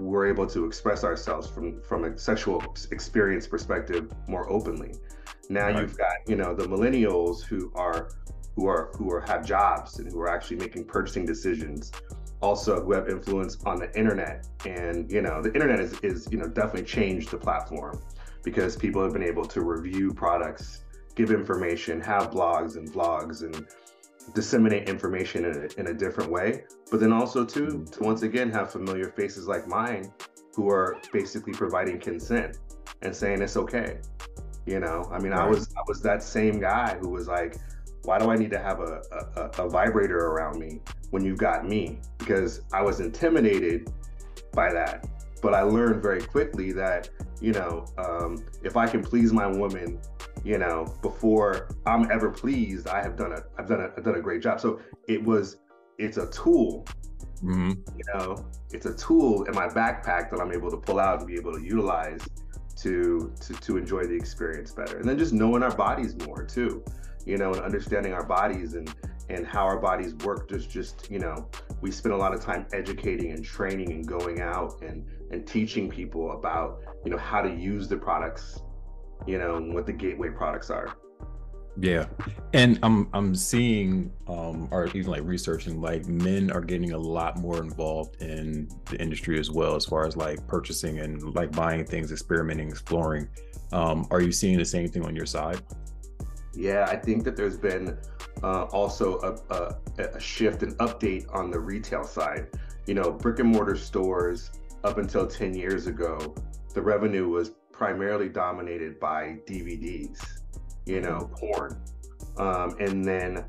we're 0.00 0.26
able 0.26 0.46
to 0.46 0.64
express 0.64 1.04
ourselves 1.04 1.46
from 1.48 1.80
from 1.82 2.04
a 2.04 2.18
sexual 2.18 2.62
experience 2.90 3.46
perspective 3.46 4.10
more 4.28 4.50
openly. 4.50 4.94
Now 5.48 5.66
Right. 5.66 5.80
you've 5.80 5.96
got 5.98 6.12
you 6.26 6.36
know 6.36 6.54
the 6.54 6.64
millennials 6.64 7.42
who 7.42 7.72
are 7.74 8.10
who 8.56 8.66
are 8.66 8.90
who 8.96 9.10
are 9.10 9.20
have 9.20 9.44
jobs 9.44 9.98
and 9.98 10.10
who 10.10 10.20
are 10.20 10.28
actually 10.28 10.56
making 10.56 10.84
purchasing 10.84 11.26
decisions. 11.26 11.92
Also, 12.40 12.82
who 12.82 12.92
have 12.92 13.08
influence 13.08 13.56
on 13.66 13.78
the 13.78 13.96
internet, 13.96 14.48
and 14.66 15.10
you 15.10 15.22
know 15.22 15.40
the 15.40 15.52
internet 15.54 15.78
is 15.78 15.92
is 16.00 16.28
you 16.32 16.38
know 16.38 16.48
definitely 16.48 16.82
changed 16.82 17.30
the 17.30 17.36
platform 17.38 18.00
because 18.42 18.76
people 18.76 19.00
have 19.02 19.12
been 19.12 19.22
able 19.22 19.44
to 19.44 19.60
review 19.62 20.12
products, 20.12 20.82
give 21.14 21.30
information, 21.30 22.00
have 22.00 22.32
blogs 22.32 22.76
and 22.76 22.92
vlogs, 22.92 23.42
and 23.42 23.68
disseminate 24.34 24.88
information 24.88 25.44
in 25.44 25.56
a, 25.64 25.80
in 25.80 25.86
a 25.88 25.94
different 25.94 26.30
way 26.30 26.64
but 26.90 27.00
then 27.00 27.12
also 27.12 27.44
too 27.44 27.84
to 27.90 28.02
once 28.02 28.22
again 28.22 28.50
have 28.50 28.70
familiar 28.70 29.10
faces 29.10 29.46
like 29.48 29.66
mine 29.66 30.12
who 30.54 30.68
are 30.70 30.98
basically 31.12 31.52
providing 31.52 31.98
consent 31.98 32.58
and 33.02 33.14
saying 33.14 33.42
it's 33.42 33.56
okay 33.56 33.98
you 34.64 34.78
know? 34.78 35.08
I 35.12 35.18
mean 35.18 35.32
i 35.32 35.44
was 35.46 35.68
i 35.76 35.82
was 35.88 36.00
that 36.02 36.22
same 36.22 36.60
guy 36.60 36.96
who 37.00 37.08
was 37.08 37.26
like 37.26 37.56
why 38.04 38.18
do 38.18 38.30
i 38.30 38.36
need 38.36 38.50
to 38.50 38.58
have 38.58 38.80
a, 38.80 39.02
a, 39.12 39.40
a- 39.40 39.64
a 39.66 39.68
vibrator 39.68 40.18
around 40.18 40.58
me 40.58 40.80
when 41.10 41.24
you've 41.24 41.38
got 41.38 41.68
me? 41.68 41.98
Because 42.18 42.62
i 42.72 42.80
was 42.82 43.00
intimidated 43.00 43.90
by 44.52 44.72
that 44.72 45.06
but 45.40 45.52
i 45.54 45.62
learned 45.62 46.00
very 46.02 46.22
quickly 46.22 46.70
that 46.72 47.08
you 47.40 47.52
know 47.52 47.84
um, 47.98 48.44
if 48.62 48.76
i 48.76 48.86
can 48.86 49.02
please 49.02 49.32
my 49.32 49.46
woman 49.46 49.98
you 50.44 50.58
know 50.58 50.92
before 51.02 51.68
i'm 51.86 52.10
ever 52.10 52.30
pleased 52.30 52.88
i 52.88 53.02
have 53.02 53.16
done 53.16 53.32
a 53.32 53.42
i've 53.58 53.68
done 53.68 53.80
a 53.80 53.90
i've 53.96 54.04
done 54.04 54.16
a 54.16 54.20
great 54.20 54.42
job 54.42 54.60
so 54.60 54.80
it 55.08 55.22
was 55.22 55.58
it's 55.98 56.16
a 56.16 56.30
tool 56.30 56.86
Mhm. 57.42 57.76
you 57.96 58.04
know 58.14 58.44
it's 58.70 58.86
a 58.86 58.94
tool 58.94 59.44
in 59.44 59.54
my 59.54 59.66
backpack 59.66 60.30
that 60.30 60.40
i'm 60.40 60.52
able 60.52 60.70
to 60.70 60.76
pull 60.76 61.00
out 61.00 61.18
and 61.18 61.26
be 61.26 61.34
able 61.34 61.52
to 61.52 61.60
utilize 61.60 62.20
to 62.76 63.32
to 63.40 63.52
to 63.54 63.76
enjoy 63.76 64.04
the 64.04 64.14
experience 64.14 64.72
better 64.72 64.98
and 64.98 65.08
then 65.08 65.18
just 65.18 65.32
knowing 65.32 65.62
our 65.62 65.74
bodies 65.74 66.14
more 66.26 66.44
too 66.44 66.84
you 67.26 67.36
know 67.36 67.52
and 67.52 67.62
understanding 67.62 68.12
our 68.12 68.24
bodies 68.24 68.74
and 68.74 68.94
and 69.28 69.46
how 69.46 69.64
our 69.64 69.78
bodies 69.78 70.14
work 70.16 70.48
just 70.48 70.70
just 70.70 71.10
you 71.10 71.18
know 71.18 71.48
we 71.80 71.90
spend 71.90 72.12
a 72.12 72.16
lot 72.16 72.32
of 72.32 72.40
time 72.40 72.66
educating 72.72 73.32
and 73.32 73.44
training 73.44 73.90
and 73.90 74.06
going 74.06 74.40
out 74.40 74.80
and 74.82 75.04
and 75.30 75.46
teaching 75.46 75.88
people 75.88 76.32
about 76.32 76.80
you 77.04 77.10
know 77.10 77.18
how 77.18 77.40
to 77.42 77.52
use 77.52 77.88
the 77.88 77.96
products 77.96 78.60
you 79.26 79.38
know 79.38 79.60
what 79.60 79.86
the 79.86 79.92
gateway 79.92 80.28
products 80.30 80.70
are 80.70 80.96
Yeah. 81.78 82.06
And 82.52 82.78
I'm 82.82 83.08
I'm 83.14 83.34
seeing 83.34 84.12
um 84.28 84.68
or 84.70 84.88
even 84.88 85.10
like 85.10 85.22
researching 85.24 85.80
like 85.80 86.06
men 86.06 86.50
are 86.50 86.60
getting 86.60 86.92
a 86.92 86.98
lot 86.98 87.38
more 87.38 87.62
involved 87.62 88.20
in 88.20 88.68
the 88.90 89.00
industry 89.00 89.40
as 89.40 89.50
well 89.50 89.74
as 89.74 89.86
far 89.86 90.06
as 90.06 90.14
like 90.16 90.46
purchasing 90.46 91.00
and 91.00 91.34
like 91.34 91.50
buying 91.52 91.84
things, 91.86 92.12
experimenting, 92.12 92.68
exploring. 92.68 93.28
Um 93.72 94.06
are 94.10 94.20
you 94.20 94.32
seeing 94.32 94.58
the 94.58 94.66
same 94.66 94.88
thing 94.88 95.04
on 95.04 95.16
your 95.16 95.26
side? 95.26 95.62
Yeah, 96.54 96.86
I 96.90 96.96
think 96.96 97.24
that 97.24 97.36
there's 97.36 97.56
been 97.56 97.96
uh, 98.42 98.64
also 98.64 99.18
a, 99.20 99.54
a, 99.54 100.04
a 100.16 100.20
shift 100.20 100.62
and 100.62 100.76
update 100.78 101.24
on 101.34 101.50
the 101.50 101.58
retail 101.58 102.04
side. 102.04 102.48
You 102.86 102.94
know, 102.94 103.10
brick 103.10 103.38
and 103.38 103.48
mortar 103.48 103.76
stores 103.76 104.50
up 104.84 104.98
until 104.98 105.26
10 105.26 105.54
years 105.54 105.86
ago, 105.86 106.34
the 106.74 106.82
revenue 106.82 107.28
was 107.28 107.52
primarily 107.72 108.28
dominated 108.28 109.00
by 109.00 109.38
DVDs, 109.46 110.18
you 110.86 111.00
know, 111.00 111.30
porn. 111.36 111.80
Um, 112.38 112.76
and 112.80 113.04
then 113.04 113.44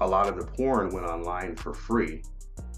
a 0.00 0.06
lot 0.06 0.28
of 0.28 0.36
the 0.36 0.46
porn 0.46 0.90
went 0.92 1.06
online 1.06 1.56
for 1.56 1.72
free. 1.72 2.22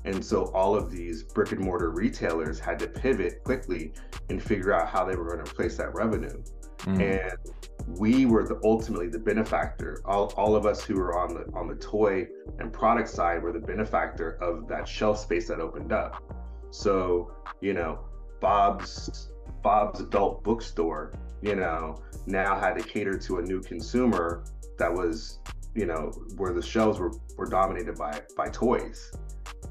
And 0.05 0.25
so 0.25 0.47
all 0.53 0.77
of 0.77 0.91
these 0.91 1.25
brick 1.25 1.53
and 1.53 1.61
mortar 1.61 1.91
retailers 1.91 2.59
had 2.59 2.79
to 2.81 2.87
pivot 2.87 3.43
quickly 3.45 3.93
and 4.31 4.43
figure 4.43 4.73
out 4.73 4.89
how 4.89 5.05
they 5.05 5.17
were 5.17 5.29
going 5.29 5.45
to 5.45 5.51
replace 5.51 5.77
that 5.77 5.95
revenue 5.95 6.43
Mm. 6.79 7.23
and 7.23 7.99
we 7.99 8.25
were 8.27 8.47
the 8.47 8.61
ultimately 8.63 9.09
the 9.09 9.19
benefactor 9.19 10.01
all, 10.05 10.33
all 10.37 10.55
of 10.55 10.65
us 10.65 10.85
who 10.85 10.95
were 10.95 11.19
on 11.19 11.35
the 11.35 11.45
on 11.53 11.67
the 11.67 11.75
toy 11.75 12.27
and 12.61 12.73
product 12.73 13.09
side 13.09 13.43
were 13.43 13.53
the 13.53 13.59
benefactor 13.59 14.39
of 14.43 14.69
that 14.69 14.87
shelf 14.87 15.19
space 15.19 15.49
that 15.49 15.59
opened 15.59 15.93
up 15.93 16.23
so 16.71 17.33
you 17.61 17.75
know 17.75 17.99
bob's 18.41 19.33
bob's 19.63 20.01
adult 20.01 20.43
bookstore 20.43 21.13
you 21.43 21.55
know 21.55 22.01
now 22.27 22.59
had 22.59 22.75
to 22.75 22.83
cater 22.83 23.19
to 23.19 23.39
a 23.39 23.43
new 23.43 23.61
consumer 23.61 24.45
that 24.79 24.93
was 24.93 25.39
you 25.75 25.87
know 25.87 26.11
where 26.37 26.53
the 26.53 26.63
shelves 26.63 26.99
were 26.99 27.13
were 27.37 27.47
dominated 27.47 27.97
by 27.97 28.21
by 28.37 28.49
toys 28.49 29.13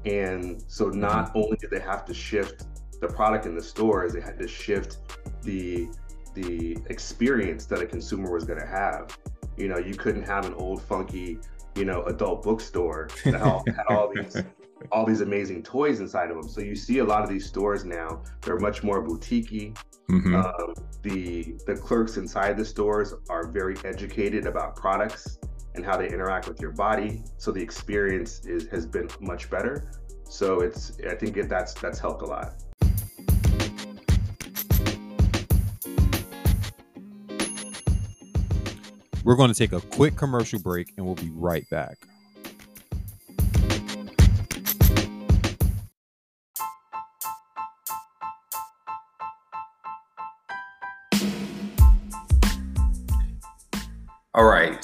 and 0.04 0.62
so 0.68 0.88
not 0.88 1.30
only 1.34 1.56
did 1.56 1.70
they 1.70 1.80
have 1.80 2.04
to 2.04 2.14
shift 2.14 2.66
the 3.00 3.08
product 3.08 3.46
in 3.46 3.54
the 3.54 3.62
stores 3.62 4.12
they 4.12 4.20
had 4.20 4.38
to 4.38 4.48
shift 4.48 4.98
the 5.42 5.88
the 6.34 6.78
experience 6.88 7.66
that 7.66 7.80
a 7.80 7.86
consumer 7.86 8.30
was 8.30 8.44
going 8.44 8.60
to 8.60 8.66
have. 8.66 9.16
You 9.56 9.68
know, 9.68 9.78
you 9.78 9.94
couldn't 9.94 10.24
have 10.24 10.46
an 10.46 10.54
old 10.54 10.82
funky, 10.82 11.38
you 11.74 11.84
know, 11.84 12.04
adult 12.04 12.42
bookstore 12.42 13.08
that 13.24 13.34
had 13.34 13.42
all, 13.42 13.64
had 13.66 13.86
all 13.88 14.12
these 14.14 14.42
all 14.92 15.04
these 15.04 15.20
amazing 15.20 15.62
toys 15.62 16.00
inside 16.00 16.30
of 16.30 16.36
them. 16.36 16.48
So 16.48 16.60
you 16.60 16.74
see 16.74 16.98
a 16.98 17.04
lot 17.04 17.22
of 17.22 17.28
these 17.28 17.46
stores 17.46 17.84
now; 17.84 18.22
they're 18.42 18.58
much 18.58 18.82
more 18.82 19.04
boutiquey. 19.06 19.76
Mhm. 20.10 20.34
Um, 20.34 20.74
the 21.02 21.56
the 21.66 21.74
clerks 21.74 22.16
inside 22.16 22.56
the 22.56 22.64
stores 22.64 23.14
are 23.28 23.46
very 23.46 23.76
educated 23.84 24.46
about 24.46 24.76
products 24.76 25.38
and 25.74 25.84
how 25.84 25.96
they 25.96 26.08
interact 26.08 26.48
with 26.48 26.60
your 26.60 26.72
body. 26.72 27.22
So 27.36 27.52
the 27.52 27.62
experience 27.62 28.44
is 28.46 28.66
has 28.68 28.86
been 28.86 29.08
much 29.20 29.50
better. 29.50 29.90
So 30.24 30.60
it's 30.60 30.98
I 31.08 31.14
think 31.14 31.36
it, 31.36 31.48
that's 31.48 31.74
that's 31.74 31.98
helped 31.98 32.22
a 32.22 32.26
lot. 32.26 32.54
We're 39.24 39.36
going 39.36 39.52
to 39.52 39.54
take 39.54 39.72
a 39.72 39.80
quick 39.80 40.16
commercial 40.16 40.58
break 40.58 40.94
and 40.96 41.04
we'll 41.04 41.14
be 41.14 41.30
right 41.34 41.68
back. 41.68 41.98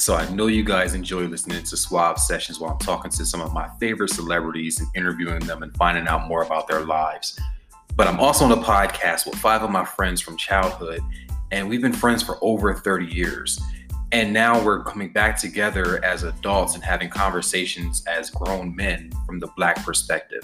So 0.05 0.15
I 0.15 0.29
know 0.29 0.49
you 0.49 0.63
guys 0.63 0.93
enjoy 0.93 1.23
listening 1.23 1.63
to 1.63 1.79
Suave 1.79 2.19
sessions 2.19 2.61
while 2.61 2.73
I'm 2.73 2.79
talking 2.79 3.11
to 3.13 3.25
some 3.25 3.41
of 3.41 3.55
my 3.55 3.71
favorite 3.81 4.11
celebrities 4.11 4.79
and 4.79 4.87
interviewing 4.95 5.39
them 5.47 5.63
and 5.63 5.75
finding 5.79 6.07
out 6.07 6.29
more 6.29 6.43
about 6.43 6.69
their 6.69 6.85
lives. 6.85 7.41
But 7.97 8.07
I'm 8.07 8.21
also 8.21 8.45
on 8.45 8.53
a 8.53 8.57
podcast 8.59 9.25
with 9.25 9.37
five 9.37 9.63
of 9.63 9.71
my 9.71 9.83
friends 9.83 10.21
from 10.21 10.37
childhood, 10.37 11.01
and 11.53 11.71
we've 11.71 11.81
been 11.81 11.95
friends 11.95 12.23
for 12.23 12.37
over 12.43 12.75
30 12.75 13.07
years. 13.07 13.59
And 14.13 14.31
now 14.31 14.63
we're 14.63 14.85
coming 14.85 15.11
back 15.11 15.41
together 15.41 16.05
as 16.05 16.23
adults 16.23 16.75
and 16.75 16.85
having 16.85 17.09
conversations 17.09 18.05
as 18.07 18.29
grown 18.29 18.77
men 18.77 19.11
from 19.25 19.41
the 19.41 19.49
Black 19.57 19.83
perspective. 19.87 20.43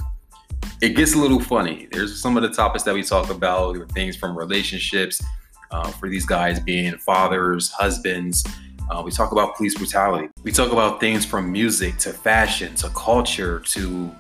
It 0.80 0.96
gets 0.96 1.14
a 1.14 1.18
little 1.18 1.38
funny. 1.38 1.86
There's 1.92 2.18
some 2.18 2.38
of 2.38 2.42
the 2.42 2.50
topics 2.50 2.84
that 2.84 2.94
we 2.94 3.02
talk 3.02 3.28
about, 3.28 3.76
things 3.92 4.16
from 4.16 4.38
relationships, 4.38 5.22
uh, 5.70 5.90
for 5.90 6.08
these 6.08 6.26
guys 6.26 6.60
being 6.60 6.96
fathers, 6.98 7.70
husbands. 7.70 8.42
Uh, 8.90 9.02
we 9.04 9.12
talk 9.12 9.30
about 9.30 9.56
police 9.56 9.76
brutality. 9.76 10.28
We 10.42 10.50
talk 10.50 10.72
about 10.72 10.98
things 10.98 11.24
from 11.24 11.52
music 11.52 11.96
to 11.98 12.12
fashion 12.12 12.74
to 12.76 12.88
culture 12.90 13.60
to 13.66 14.10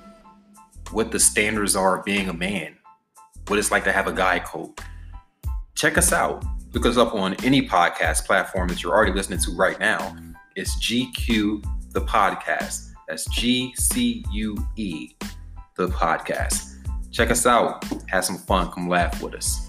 what 0.92 1.10
the 1.10 1.18
standards 1.18 1.74
are 1.74 1.98
of 1.98 2.04
being 2.04 2.28
a 2.28 2.32
man, 2.32 2.76
what 3.48 3.58
it's 3.58 3.72
like 3.72 3.82
to 3.84 3.92
have 3.92 4.06
a 4.06 4.12
guy 4.12 4.38
code. 4.38 4.70
Check 5.74 5.98
us 5.98 6.12
out. 6.12 6.44
Look 6.72 6.86
us 6.86 6.96
up 6.96 7.14
on 7.14 7.34
any 7.44 7.66
podcast 7.66 8.26
platform 8.26 8.68
that 8.68 8.80
you're 8.80 8.92
already 8.92 9.12
listening 9.12 9.40
to 9.40 9.56
right 9.56 9.78
now. 9.80 10.16
It's 10.54 10.76
GQ 10.78 11.64
the 11.92 12.02
podcast. 12.02 12.90
That's 13.08 13.24
G 13.30 13.74
C 13.76 14.24
U 14.30 14.56
E 14.76 15.16
the 15.74 15.88
podcast. 15.88 16.76
Check 17.10 17.32
us 17.32 17.44
out. 17.44 17.84
Have 18.06 18.24
some 18.24 18.38
fun. 18.38 18.70
Come 18.70 18.88
laugh 18.88 19.20
with 19.20 19.34
us. 19.34 19.66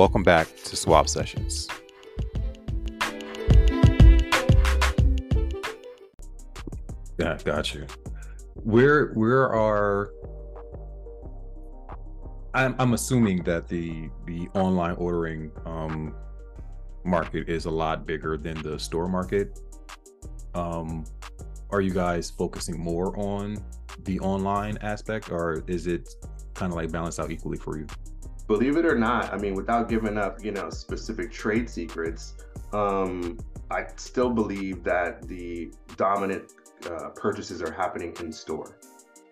Welcome 0.00 0.22
back 0.22 0.48
to 0.64 0.76
Suave 0.76 1.10
Sessions. 1.10 1.68
Yeah, 7.18 7.36
got 7.44 7.74
you. 7.74 7.86
Where 8.54 9.08
where 9.08 9.52
are 9.52 10.10
I'm 12.54 12.74
I'm 12.78 12.94
assuming 12.94 13.42
that 13.42 13.68
the 13.68 14.08
the 14.24 14.48
online 14.54 14.94
ordering 14.94 15.52
um 15.66 16.14
market 17.04 17.50
is 17.50 17.66
a 17.66 17.70
lot 17.70 18.06
bigger 18.06 18.38
than 18.38 18.62
the 18.62 18.78
store 18.78 19.06
market. 19.06 19.60
Um 20.54 21.04
are 21.68 21.82
you 21.82 21.92
guys 21.92 22.30
focusing 22.30 22.80
more 22.80 23.14
on 23.20 23.62
the 24.04 24.18
online 24.20 24.78
aspect 24.78 25.30
or 25.30 25.62
is 25.66 25.86
it 25.86 26.08
kind 26.54 26.72
of 26.72 26.76
like 26.76 26.90
balanced 26.90 27.20
out 27.20 27.30
equally 27.30 27.58
for 27.58 27.76
you? 27.76 27.86
Believe 28.50 28.76
it 28.78 28.84
or 28.84 28.98
not, 28.98 29.32
I 29.32 29.36
mean, 29.36 29.54
without 29.54 29.88
giving 29.88 30.18
up, 30.18 30.42
you 30.44 30.50
know, 30.50 30.70
specific 30.70 31.30
trade 31.30 31.70
secrets, 31.70 32.34
um, 32.72 33.38
I 33.70 33.86
still 33.94 34.28
believe 34.28 34.82
that 34.82 35.22
the 35.28 35.72
dominant 35.96 36.52
uh, 36.84 37.10
purchases 37.10 37.62
are 37.62 37.70
happening 37.70 38.12
in 38.18 38.32
store. 38.32 38.76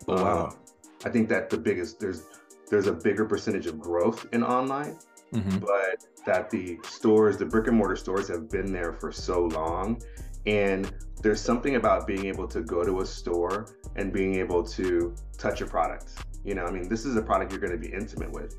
Oh, 0.07 0.23
wow. 0.23 0.47
Um, 0.47 0.57
I 1.05 1.09
think 1.09 1.29
that 1.31 1.51
the 1.51 1.59
biggest 1.59 1.99
there's 1.99 2.27
there's 2.71 2.87
a 2.87 2.93
bigger 2.93 3.25
percentage 3.25 3.67
of 3.67 3.81
growth 3.81 4.25
in 4.33 4.45
online, 4.45 4.97
Mhm. 5.35 5.63
but 5.63 6.07
that 6.25 6.49
the 6.49 6.79
stores, 6.85 7.37
the 7.39 7.47
brick 7.47 7.67
and 7.67 7.77
mortar 7.77 7.97
stores, 7.97 8.29
have 8.29 8.49
been 8.49 8.73
there 8.73 8.93
for 8.93 9.11
so 9.11 9.47
long, 9.47 10.01
and 10.47 10.93
there's 11.23 11.41
something 11.41 11.77
about 11.77 12.07
being 12.07 12.27
able 12.27 12.47
to 12.49 12.61
go 12.61 12.85
to 12.85 13.01
a 13.01 13.07
store 13.07 13.75
and 13.97 14.13
being 14.13 14.37
able 14.37 14.63
to 14.63 15.15
touch 15.37 15.61
a 15.61 15.67
product. 15.67 16.13
You 16.45 16.55
know, 16.55 16.65
I 16.65 16.71
mean, 16.71 16.89
this 16.89 17.05
is 17.05 17.17
a 17.17 17.23
product 17.23 17.53
you're 17.53 17.61
going 17.61 17.73
to 17.73 17.79
be 17.79 17.93
intimate 17.93 18.31
with, 18.33 18.55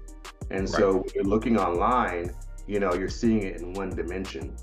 and 0.51 0.67
so 0.69 0.97
when 0.97 1.09
you're 1.15 1.23
looking 1.23 1.57
online, 1.57 2.31
you 2.67 2.79
know, 2.79 2.93
you're 2.93 3.09
seeing 3.09 3.43
it 3.43 3.61
in 3.61 3.73
one 3.73 3.89
dimension, 3.89 4.55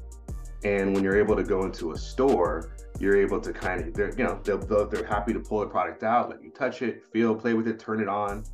and 0.65 0.95
when 0.95 1.03
you're 1.03 1.19
able 1.19 1.37
to 1.37 1.43
go 1.43 1.65
into 1.65 1.93
a 1.93 1.97
store, 1.97 2.73
you're 2.99 3.17
able 3.17 3.41
to 3.41 3.53
kind 3.53 3.83
of, 3.83 3.95
they're, 3.95 4.11
you 4.17 4.25
know, 4.25 4.41
they'll, 4.43 4.59
they'll, 4.59 4.87
they're 4.87 5.05
happy 5.07 5.33
to 5.33 5.41
pull 5.41 5.61
the 5.61 5.67
product 5.67 6.03
out, 6.03 6.31
let 6.31 6.43
you 6.43 6.51
touch 6.51 6.83
it, 6.83 7.05
feel, 7.13 7.35
play 7.35 7.55
with 7.55 7.69
it, 7.69 7.79
turn 7.79 8.01
it 8.01 8.09
on, 8.09 8.45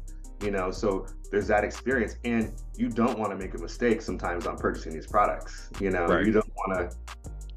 you 0.43 0.51
know. 0.51 0.71
So 0.71 1.07
there's 1.31 1.47
that 1.49 1.65
experience, 1.65 2.17
and 2.25 2.53
you 2.77 2.89
don't 2.89 3.19
want 3.19 3.31
to 3.31 3.37
make 3.37 3.55
a 3.55 3.59
mistake 3.59 4.03
sometimes 4.03 4.47
on 4.47 4.57
purchasing 4.57 4.93
these 4.93 5.07
products. 5.07 5.71
You 5.81 5.91
know, 5.91 6.07
Right. 6.07 6.27
you 6.27 6.33
don't 6.33 6.51
want 6.57 6.91
to. 6.91 6.97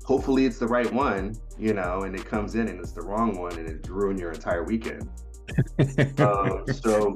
Hopefully, 0.06 0.46
it's 0.46 0.60
the 0.60 0.68
right 0.68 0.92
one, 0.94 1.36
you 1.58 1.74
know, 1.74 2.04
and 2.04 2.16
it 2.16 2.26
comes 2.26 2.56
in 2.56 2.68
and 2.68 2.80
it's 2.80 2.92
the 2.92 3.02
wrong 3.02 3.40
one, 3.40 3.58
and 3.58 3.68
it's 3.68 3.90
ruined 3.90 4.20
your 4.20 4.32
entire 4.32 4.64
weekend. 4.64 5.10
um, 6.20 6.64
so 6.72 7.16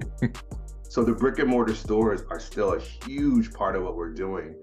so 0.84 1.04
the 1.04 1.14
brick 1.14 1.40
and 1.40 1.50
mortar 1.50 1.74
stores 1.74 2.24
are 2.30 2.40
still 2.40 2.74
a 2.74 2.80
huge 2.80 3.52
part 3.54 3.76
of 3.76 3.84
what 3.84 3.96
we're 3.96 4.14
doing 4.14 4.54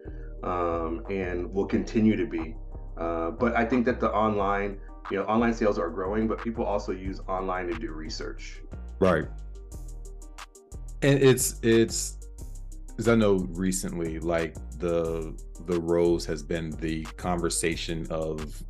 um, 0.45 1.05
and 1.11 1.53
will 1.53 1.67
continue 1.67 2.15
to 2.15 2.27
be 2.27 2.55
uh, 2.97 3.31
but 3.33 3.57
i 3.57 3.65
think 3.65 3.85
that 3.85 3.99
the 3.99 4.09
online 4.13 4.79
you 5.11 5.17
know 5.17 5.25
online 5.25 5.53
sales 5.53 5.81
are 5.81 5.91
growing 5.91 6.29
but 6.29 6.41
people 6.41 6.65
also 6.65 6.93
use 6.93 7.21
online 7.29 7.67
to 7.67 7.75
do 7.75 7.91
research 7.91 8.61
Right. 8.99 9.27
And 11.03 11.23
it's 11.23 11.61
it's 11.63 12.17
because 12.89 13.09
I 13.09 13.15
know 13.15 13.47
recently, 13.51 14.19
like 14.19 14.57
the 14.79 15.35
the 15.67 15.81
rose 15.81 16.25
has 16.27 16.43
been 16.43 16.71
the 16.73 17.03
conversation 17.17 18.07
of 18.11 18.63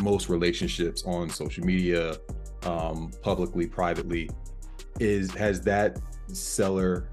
most 0.00 0.28
relationships 0.28 1.02
on 1.04 1.28
social 1.28 1.64
media, 1.64 2.16
um, 2.64 3.10
publicly, 3.22 3.66
privately. 3.66 4.30
Is 4.98 5.30
has 5.32 5.62
that 5.62 5.98
seller 6.28 7.08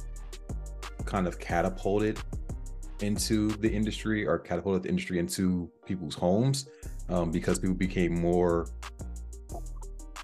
kind 1.06 1.28
of 1.28 1.39
catapulted 1.39 2.19
into 3.02 3.50
the 3.50 3.69
industry 3.69 4.26
or 4.26 4.38
catapulted 4.39 4.84
the 4.84 4.89
industry 4.89 5.19
into 5.19 5.69
people's 5.86 6.15
homes 6.15 6.67
um, 7.10 7.32
because 7.32 7.60
people 7.60 7.76
became 7.76 8.19
more, 8.19 8.67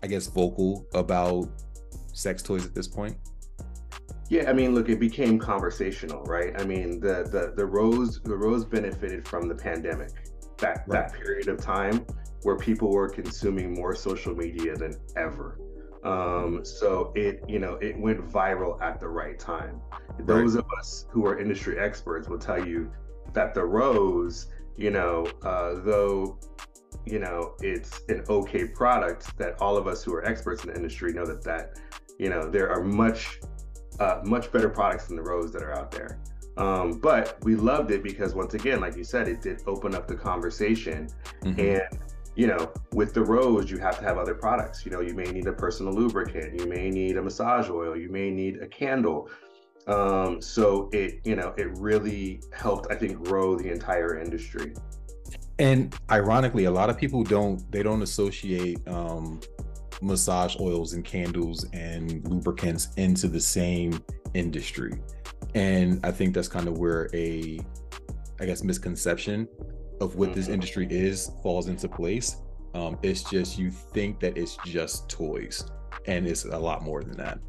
I 0.01 0.07
guess, 0.07 0.27
vocal 0.27 0.85
about 0.93 1.49
sex 2.11 2.43
toys 2.43 2.65
at 2.65 2.75
this 2.75 2.87
point? 2.87 3.15
Yeah 4.33 4.49
i 4.49 4.53
mean 4.53 4.73
look 4.73 4.89
it 4.89 4.99
became 4.99 5.37
conversational 5.37 6.23
right? 6.23 6.59
I 6.59 6.65
mean 6.65 6.99
the 6.99 7.15
the, 7.33 7.53
the 7.55 7.65
rose 7.65 8.19
the 8.21 8.35
rose 8.35 8.65
benefited 8.65 9.27
from 9.27 9.47
the 9.47 9.55
pandemic 9.55 10.11
that 10.57 10.83
Right. 10.87 11.07
that 11.11 11.13
period 11.13 11.47
of 11.49 11.57
time 11.59 12.05
where 12.41 12.57
people 12.57 12.89
were 12.91 13.09
consuming 13.09 13.73
more 13.73 13.93
social 13.95 14.33
media 14.35 14.75
than 14.75 14.93
ever. 15.15 15.59
Um 16.03 16.65
so 16.65 17.13
it 17.15 17.43
you 17.47 17.59
know 17.59 17.75
it 17.75 17.95
went 17.97 18.19
viral 18.27 18.81
at 18.81 18.99
the 18.99 19.07
right 19.07 19.37
time. 19.37 19.79
Those 20.19 20.55
of 20.55 20.65
us 20.79 21.05
who 21.11 21.25
are 21.27 21.39
industry 21.39 21.77
experts 21.77 22.27
will 22.27 22.39
tell 22.39 22.65
you 22.65 22.91
that 23.33 23.53
the 23.53 23.63
rose 23.63 24.47
you 24.77 24.89
know 24.89 25.27
uh 25.43 25.75
though 25.89 26.39
you 27.05 27.19
know 27.19 27.53
it's 27.61 28.01
an 28.09 28.23
okay 28.29 28.65
product 28.65 29.37
that 29.37 29.61
all 29.61 29.77
of 29.77 29.85
us 29.85 30.03
who 30.03 30.11
are 30.15 30.25
experts 30.25 30.63
in 30.63 30.69
the 30.71 30.75
industry 30.75 31.13
know 31.13 31.25
that 31.25 31.43
that 31.43 31.79
you 32.17 32.29
know 32.29 32.49
there 32.49 32.69
are 32.71 32.83
much 32.83 33.39
uh, 33.99 34.21
much 34.23 34.51
better 34.51 34.69
products 34.69 35.07
than 35.07 35.15
the 35.15 35.21
rose 35.21 35.51
that 35.51 35.63
are 35.63 35.73
out 35.73 35.91
there. 35.91 36.19
Um, 36.57 36.99
but 36.99 37.37
we 37.43 37.55
loved 37.55 37.89
it 37.91 38.03
because 38.03 38.35
once 38.35 38.53
again 38.53 38.79
like 38.79 38.95
you 38.95 39.03
said 39.03 39.27
it 39.27 39.41
did 39.41 39.61
open 39.65 39.95
up 39.95 40.07
the 40.07 40.15
conversation. 40.15 41.07
Mhm. 41.41 41.59
and 41.59 41.99
you 42.35 42.47
know 42.47 42.71
with 42.93 43.13
the 43.13 43.21
rose 43.23 43.69
you 43.69 43.77
have 43.77 43.97
to 43.99 44.03
have 44.03 44.17
other 44.17 44.35
products. 44.35 44.85
You 44.85 44.91
know 44.91 45.01
you 45.01 45.13
may 45.15 45.25
need 45.25 45.47
a 45.47 45.53
personal 45.53 45.93
lubricant. 45.93 46.59
You 46.59 46.67
may 46.67 46.89
need 46.89 47.17
a 47.17 47.21
massage 47.21 47.69
oil. 47.69 47.95
You 47.95 48.09
may 48.09 48.29
need 48.29 48.61
a 48.61 48.67
candle. 48.67 49.29
Um, 49.87 50.41
so 50.41 50.89
it 50.93 51.19
you 51.25 51.35
know 51.35 51.53
it 51.57 51.77
really 51.77 52.39
helped 52.53 52.89
i 52.89 52.95
think 52.95 53.21
grow 53.23 53.55
the 53.55 53.69
entire 53.71 54.17
industry. 54.19 54.73
And 55.59 55.93
ironically 56.09 56.65
a 56.65 56.71
lot 56.71 56.89
of 56.89 56.97
people 56.97 57.23
don't 57.23 57.59
they 57.71 57.83
don't 57.83 58.01
associate 58.01 58.79
um 58.87 59.39
massage 60.01 60.55
oils 60.59 60.93
and 60.93 61.03
candles 61.05 61.65
and 61.73 62.27
lubricants 62.27 62.89
into 62.97 63.27
the 63.27 63.39
same 63.39 64.03
industry 64.33 64.93
and 65.55 65.99
i 66.03 66.11
think 66.11 66.33
that's 66.33 66.47
kind 66.47 66.67
of 66.67 66.77
where 66.77 67.09
a 67.13 67.59
i 68.39 68.45
guess 68.45 68.63
misconception 68.63 69.47
of 70.01 70.15
what 70.15 70.33
this 70.33 70.47
Mhm. 70.47 70.53
industry 70.53 70.87
is 70.89 71.31
falls 71.43 71.67
into 71.67 71.87
place 71.87 72.37
um 72.73 72.97
it's 73.03 73.23
just 73.29 73.57
you 73.59 73.69
think 73.69 74.19
that 74.19 74.37
it's 74.37 74.57
just 74.65 75.07
toys 75.09 75.65
and 76.07 76.27
it's 76.27 76.45
a 76.45 76.57
lot 76.57 76.81
more 76.83 77.03
than 77.03 77.15
that 77.17 77.39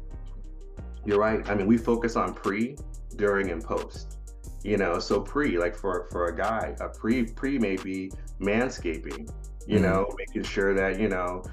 You're 1.07 1.19
right. 1.19 1.47
I 1.47 1.53
mean, 1.53 1.67
we 1.67 1.77
focus 1.77 2.15
on 2.15 2.33
pre, 2.33 2.75
during, 3.15 3.51
and 3.51 3.63
post. 3.63 4.17
You 4.63 4.77
know, 4.77 4.97
so 4.97 5.19
pre, 5.21 5.55
like 5.59 5.75
for 5.75 6.07
for 6.11 6.25
a 6.29 6.35
guy, 6.35 6.75
a 6.79 6.89
pre 6.89 7.25
pre 7.25 7.59
may 7.59 7.75
be 7.75 8.11
manscaping. 8.41 9.29
You 9.67 9.77
Mhm. 9.77 9.81
know, 9.83 10.09
making 10.17 10.41
sure 10.41 10.73
that 10.73 10.99
you 10.99 11.07
know 11.07 11.43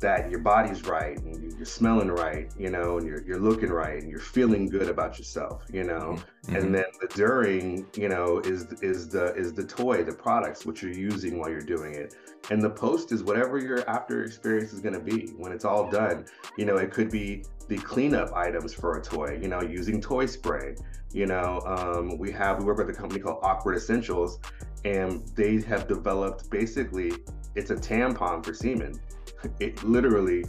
that 0.00 0.30
your 0.30 0.40
body's 0.40 0.86
right 0.86 1.18
and 1.18 1.42
you- 1.42 1.52
you're 1.56 1.66
smelling 1.66 2.08
right. 2.10 2.52
You 2.56 2.70
know, 2.70 2.98
and 2.98 3.06
you're 3.06 3.22
you're 3.22 3.40
looking 3.40 3.70
right 3.70 4.00
and 4.00 4.10
you're 4.10 4.20
feeling 4.20 4.66
good 4.66 4.88
about 4.88 5.18
yourself. 5.18 5.64
You 5.72 5.84
know, 5.84 6.16
Mhm. 6.46 6.56
and 6.56 6.74
then 6.74 6.84
the 7.00 7.08
during, 7.14 7.86
you 7.96 8.08
know, 8.08 8.38
is 8.44 8.66
is 8.80 9.08
the 9.08 9.34
is 9.34 9.52
the 9.52 9.64
toy, 9.64 10.04
the 10.04 10.12
products 10.12 10.64
which 10.64 10.82
you're 10.82 10.92
using 10.92 11.38
while 11.38 11.50
you're 11.50 11.60
doing 11.60 11.94
it. 11.94 12.14
And 12.50 12.62
the 12.62 12.70
post 12.70 13.12
is 13.12 13.24
whatever 13.24 13.58
your 13.58 13.88
after 13.88 14.22
experience 14.22 14.72
is 14.72 14.80
going 14.80 14.94
to 14.94 15.00
be 15.00 15.34
when 15.36 15.52
it's 15.52 15.64
all 15.64 15.90
done. 15.90 16.26
You 16.56 16.64
know, 16.66 16.76
it 16.76 16.92
could 16.92 17.10
be 17.10 17.44
the 17.66 17.76
cleanup 17.78 18.32
items 18.34 18.72
for 18.72 18.98
a 18.98 19.02
toy. 19.02 19.38
You 19.40 19.48
know, 19.48 19.60
using 19.60 20.00
toy 20.00 20.26
spray. 20.26 20.76
You 21.12 21.26
know, 21.26 21.60
um, 21.66 22.18
we 22.18 22.30
have 22.32 22.58
we 22.58 22.64
work 22.64 22.78
with 22.78 22.90
a 22.90 22.92
company 22.92 23.20
called 23.20 23.38
Awkward 23.42 23.76
Essentials, 23.76 24.38
and 24.84 25.26
they 25.34 25.60
have 25.62 25.88
developed 25.88 26.50
basically 26.50 27.12
it's 27.54 27.70
a 27.70 27.76
tampon 27.76 28.44
for 28.44 28.54
semen. 28.54 29.00
it 29.60 29.82
literally 29.84 30.44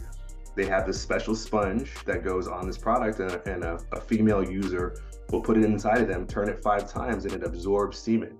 they 0.56 0.66
have 0.66 0.86
this 0.86 1.00
special 1.00 1.34
sponge 1.34 1.94
that 2.04 2.24
goes 2.24 2.48
on 2.48 2.66
this 2.66 2.76
product 2.76 3.20
and, 3.20 3.30
a, 3.30 3.52
and 3.52 3.64
a, 3.64 3.78
a, 3.92 4.00
female 4.00 4.42
user 4.42 5.00
will 5.30 5.40
put 5.40 5.56
it 5.56 5.64
inside 5.64 5.98
of 5.98 6.08
them 6.08 6.26
turn 6.26 6.48
it 6.48 6.62
five 6.62 6.90
times 6.90 7.24
and 7.24 7.32
it 7.34 7.44
absorbs 7.44 7.98
semen 7.98 8.38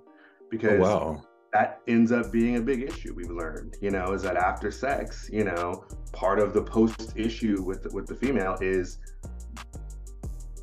because 0.49 0.79
oh, 0.79 1.13
wow. 1.13 1.23
that 1.53 1.81
ends 1.87 2.11
up 2.11 2.31
being 2.31 2.57
a 2.57 2.61
big 2.61 2.83
issue 2.83 3.13
we've 3.15 3.31
learned 3.31 3.77
you 3.81 3.91
know 3.91 4.13
is 4.13 4.21
that 4.21 4.35
after 4.35 4.71
sex 4.71 5.29
you 5.31 5.43
know 5.43 5.85
part 6.11 6.39
of 6.39 6.53
the 6.53 6.61
post 6.61 7.13
issue 7.15 7.61
with 7.63 7.83
the, 7.83 7.89
with 7.89 8.05
the 8.05 8.15
female 8.15 8.57
is 8.61 8.99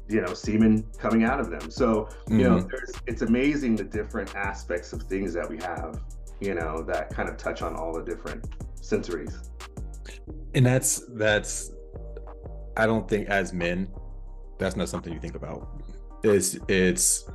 you 0.08 0.20
know 0.20 0.34
semen 0.34 0.84
coming 0.98 1.24
out 1.24 1.40
of 1.40 1.50
them 1.50 1.70
so 1.70 2.08
you 2.28 2.38
mm-hmm. 2.38 2.58
know 2.58 2.68
it's 3.06 3.22
amazing 3.22 3.74
the 3.76 3.84
different 3.84 4.34
aspects 4.36 4.92
of 4.92 5.02
things 5.02 5.32
that 5.32 5.48
we 5.48 5.56
have 5.58 6.00
you 6.40 6.54
know 6.54 6.82
that 6.82 7.10
kind 7.10 7.28
of 7.28 7.36
touch 7.36 7.62
on 7.62 7.74
all 7.74 7.92
the 7.92 8.02
different 8.02 8.46
sensories 8.80 9.48
and 10.54 10.64
that's 10.64 11.04
that's 11.14 11.72
i 12.76 12.86
don't 12.86 13.08
think 13.08 13.28
as 13.28 13.52
men 13.52 13.88
that's 14.58 14.76
not 14.76 14.88
something 14.88 15.12
you 15.12 15.20
think 15.20 15.36
about. 15.36 15.68
It's 16.22 16.58
it's 16.68 17.30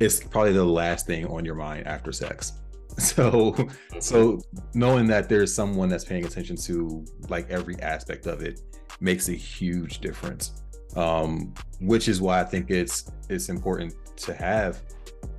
it's 0.00 0.22
probably 0.22 0.52
the 0.52 0.64
last 0.64 1.06
thing 1.06 1.26
on 1.26 1.44
your 1.44 1.56
mind 1.56 1.86
after 1.86 2.12
sex. 2.12 2.52
So 2.96 3.56
so 3.98 4.40
knowing 4.72 5.08
that 5.08 5.28
there's 5.28 5.52
someone 5.52 5.88
that's 5.88 6.04
paying 6.04 6.24
attention 6.24 6.54
to 6.58 7.04
like 7.28 7.50
every 7.50 7.74
aspect 7.80 8.26
of 8.26 8.40
it 8.40 8.60
makes 9.00 9.28
a 9.28 9.32
huge 9.32 9.98
difference. 9.98 10.62
Um 10.94 11.54
which 11.80 12.06
is 12.06 12.20
why 12.20 12.40
i 12.40 12.44
think 12.44 12.70
it's 12.70 13.10
it's 13.28 13.48
important 13.48 13.94
to 14.18 14.32
have 14.32 14.80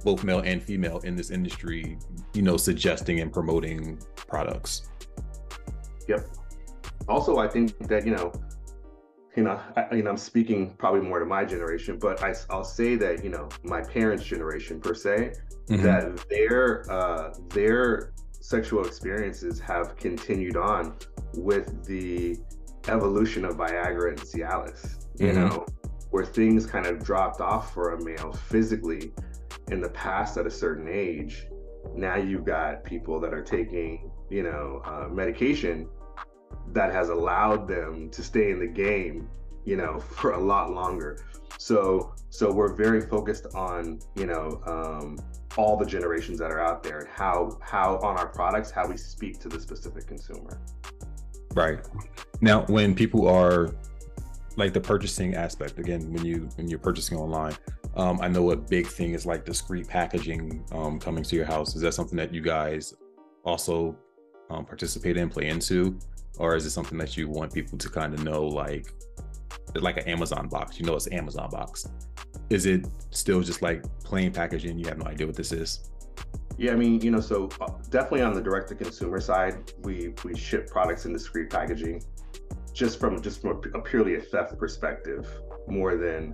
both 0.03 0.25
male 0.25 0.39
and 0.39 0.61
female 0.61 0.99
in 1.05 1.15
this 1.15 1.31
industry 1.31 1.97
you 2.33 2.41
know 2.41 2.57
suggesting 2.57 3.21
and 3.21 3.31
promoting 3.31 3.99
products. 4.27 4.89
Yep 6.09 6.27
also 7.07 7.37
i 7.37 7.47
think 7.47 7.77
that 7.87 8.05
you 8.05 8.15
know 8.15 8.31
you 9.35 9.43
know 9.43 9.59
I, 9.75 9.95
you 9.95 10.03
know 10.03 10.11
i'm 10.11 10.17
speaking 10.17 10.75
probably 10.77 11.01
more 11.01 11.19
to 11.19 11.25
my 11.25 11.45
generation 11.45 11.97
but 11.99 12.23
I, 12.23 12.33
i'll 12.49 12.63
say 12.63 12.95
that 12.95 13.23
you 13.23 13.29
know 13.29 13.49
my 13.63 13.81
parents 13.81 14.23
generation 14.23 14.79
per 14.79 14.93
se 14.93 15.33
mm-hmm. 15.67 15.83
that 15.83 16.25
their 16.29 16.89
uh 16.91 17.33
their 17.49 18.13
sexual 18.39 18.85
experiences 18.85 19.59
have 19.59 19.95
continued 19.95 20.55
on 20.55 20.95
with 21.33 21.85
the 21.85 22.37
evolution 22.87 23.45
of 23.45 23.55
viagra 23.55 24.09
and 24.09 24.19
cialis 24.19 25.07
you 25.17 25.27
mm-hmm. 25.27 25.47
know 25.47 25.65
where 26.11 26.25
things 26.25 26.65
kind 26.65 26.85
of 26.85 27.03
dropped 27.03 27.41
off 27.41 27.73
for 27.73 27.93
a 27.93 28.03
male 28.03 28.31
physically 28.31 29.11
in 29.71 29.81
the 29.81 29.89
past 29.89 30.37
at 30.37 30.45
a 30.45 30.51
certain 30.51 30.87
age 30.87 31.47
now 31.93 32.15
you've 32.15 32.45
got 32.45 32.83
people 32.83 33.19
that 33.19 33.33
are 33.33 33.43
taking 33.43 34.11
you 34.29 34.43
know 34.43 34.81
uh, 34.85 35.07
medication 35.09 35.87
that 36.73 36.91
has 36.91 37.09
allowed 37.09 37.67
them 37.67 38.09
to 38.11 38.23
stay 38.23 38.51
in 38.51 38.59
the 38.59 38.67
game, 38.67 39.29
you 39.63 39.77
know, 39.77 39.99
for 40.17 40.31
a 40.31 40.39
lot 40.39 40.71
longer. 40.71 41.23
So 41.57 42.13
so 42.29 42.51
we're 42.51 42.73
very 42.73 43.01
focused 43.01 43.47
on, 43.55 43.99
you 44.15 44.25
know, 44.25 44.61
um, 44.65 45.17
all 45.57 45.77
the 45.77 45.85
generations 45.85 46.37
that 46.39 46.51
are 46.51 46.59
out 46.59 46.83
there 46.83 46.99
and 46.99 47.07
how 47.07 47.57
how 47.61 47.97
on 47.99 48.17
our 48.17 48.27
products, 48.27 48.71
how 48.71 48.87
we 48.87 48.97
speak 48.97 49.39
to 49.39 49.49
the 49.49 49.59
specific 49.59 50.07
consumer. 50.07 50.59
Right. 51.53 51.79
Now 52.41 52.65
when 52.65 52.93
people 52.93 53.27
are 53.27 53.73
like 54.57 54.73
the 54.73 54.81
purchasing 54.81 55.35
aspect, 55.35 55.79
again, 55.79 56.11
when 56.11 56.25
you 56.25 56.49
when 56.55 56.67
you're 56.67 56.79
purchasing 56.79 57.17
online, 57.17 57.55
um, 57.95 58.19
I 58.21 58.27
know 58.27 58.51
a 58.51 58.55
big 58.55 58.87
thing 58.87 59.13
is 59.13 59.25
like 59.25 59.45
discreet 59.45 59.87
packaging 59.87 60.65
um, 60.71 60.99
coming 60.99 61.23
to 61.23 61.35
your 61.35 61.45
house. 61.45 61.75
Is 61.75 61.81
that 61.81 61.93
something 61.93 62.17
that 62.17 62.33
you 62.33 62.41
guys 62.41 62.93
also 63.45 63.95
um, 64.49 64.65
participate 64.65 65.15
in, 65.17 65.29
play 65.29 65.47
into? 65.47 65.97
Or 66.37 66.55
is 66.55 66.65
it 66.65 66.71
something 66.71 66.97
that 66.97 67.17
you 67.17 67.29
want 67.29 67.53
people 67.53 67.77
to 67.77 67.89
kind 67.89 68.13
of 68.13 68.23
know 68.23 68.45
like 68.45 68.93
like 69.75 69.97
an 69.97 70.07
amazon 70.07 70.47
box? 70.47 70.79
You 70.79 70.85
know 70.85 70.95
it's 70.95 71.11
amazon 71.11 71.49
box. 71.49 71.87
Is 72.49 72.65
it 72.65 72.87
still 73.11 73.41
just 73.41 73.61
like 73.61 73.83
plain 74.03 74.31
packaging? 74.31 74.77
You 74.77 74.87
have 74.87 74.97
no 74.97 75.05
idea 75.05 75.27
what 75.27 75.35
this 75.35 75.51
is? 75.51 75.91
Yeah 76.57 76.71
i 76.71 76.75
mean 76.75 77.01
you 77.01 77.11
know 77.11 77.19
so 77.19 77.49
uh, 77.59 77.67
definitely 77.89 78.21
on 78.21 78.33
the 78.33 78.41
direct 78.41 78.69
to 78.69 78.75
consumer 78.75 79.19
side 79.19 79.73
we 79.83 80.13
we 80.23 80.37
ship 80.37 80.69
products 80.69 81.05
in 81.05 81.11
discrete 81.11 81.49
packaging 81.49 82.01
just 82.71 82.97
from 82.97 83.21
just 83.21 83.41
from 83.41 83.61
a 83.73 83.81
purely 83.81 84.15
a 84.15 84.21
theft 84.21 84.57
perspective 84.57 85.27
more 85.67 85.97
than 85.97 86.33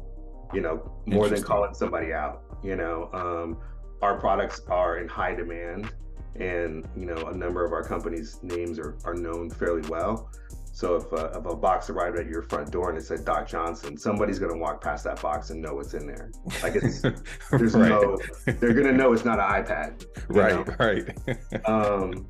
you 0.54 0.62
know 0.62 0.96
more 1.08 1.28
than 1.28 1.42
calling 1.42 1.74
somebody 1.74 2.14
out 2.14 2.44
you 2.64 2.76
know? 2.76 3.10
Um, 3.14 3.58
our 4.02 4.20
products 4.20 4.62
are 4.68 4.98
in 4.98 5.08
high 5.08 5.36
demand 5.36 5.92
and 6.40 6.88
you 6.96 7.06
know 7.06 7.28
a 7.28 7.36
number 7.36 7.66
of 7.66 7.74
our 7.74 7.84
companies 7.84 8.40
names 8.42 8.80
are, 8.80 8.98
are 9.04 9.14
known 9.14 9.50
fairly 9.50 9.88
well 9.90 10.32
so 10.74 10.96
if, 10.96 11.12
uh, 11.14 11.30
if 11.38 11.46
a 11.46 11.56
box 11.56 11.90
arrived 11.90 12.18
at 12.18 12.28
your 12.28 12.42
front 12.44 12.72
door 12.72 12.90
and 12.90 12.98
it 12.98 13.04
said 13.04 13.26
doc 13.26 13.48
johnson 13.48 13.98
somebody's 13.98 14.40
going 14.40 14.52
to 14.52 14.58
walk 14.58 14.82
past 14.82 15.04
that 15.04 15.22
box 15.22 15.50
and 15.50 15.62
know 15.62 15.76
what's 15.76 15.94
in 15.94 16.08
there 16.08 16.32
like 16.64 16.76
it's 16.76 17.02
there's 17.52 17.74
right. 17.74 17.90
no 17.90 18.18
they're 18.46 18.74
going 18.74 18.88
to 18.88 18.94
know 18.94 19.12
it's 19.12 19.26
not 19.26 19.40
an 19.40 19.64
ipad 19.64 20.06
right 20.30 20.68
know? 20.68 20.76
right 20.80 21.68
um 21.68 22.26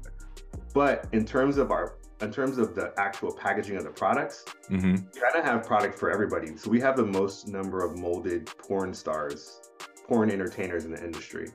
but 0.73 1.07
in 1.11 1.25
terms 1.25 1.57
of 1.57 1.71
our 1.71 1.97
in 2.21 2.31
terms 2.31 2.57
of 2.57 2.75
the 2.75 2.93
actual 2.97 3.31
packaging 3.31 3.77
of 3.77 3.83
the 3.83 3.89
products 3.89 4.45
mm-hmm. 4.69 4.91
we 4.91 5.21
kind 5.21 5.35
of 5.35 5.43
have 5.43 5.63
product 5.63 5.97
for 5.97 6.11
everybody 6.11 6.55
so 6.57 6.69
we 6.69 6.79
have 6.79 6.95
the 6.95 7.05
most 7.05 7.47
number 7.47 7.85
of 7.85 7.97
molded 7.97 8.45
porn 8.57 8.93
stars 8.93 9.61
porn 10.07 10.31
entertainers 10.31 10.85
in 10.85 10.91
the 10.91 11.03
industry 11.03 11.47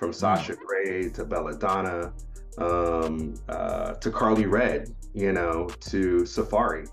from 0.00 0.14
Sasha 0.14 0.56
Grey 0.56 1.10
to 1.10 1.26
Belladonna 1.26 2.10
um, 2.56 3.34
uh, 3.50 3.92
to 3.92 4.10
Carly 4.10 4.46
Redd, 4.46 4.88
you 5.12 5.32
know, 5.32 5.68
to 5.80 6.24
Safari. 6.24 6.86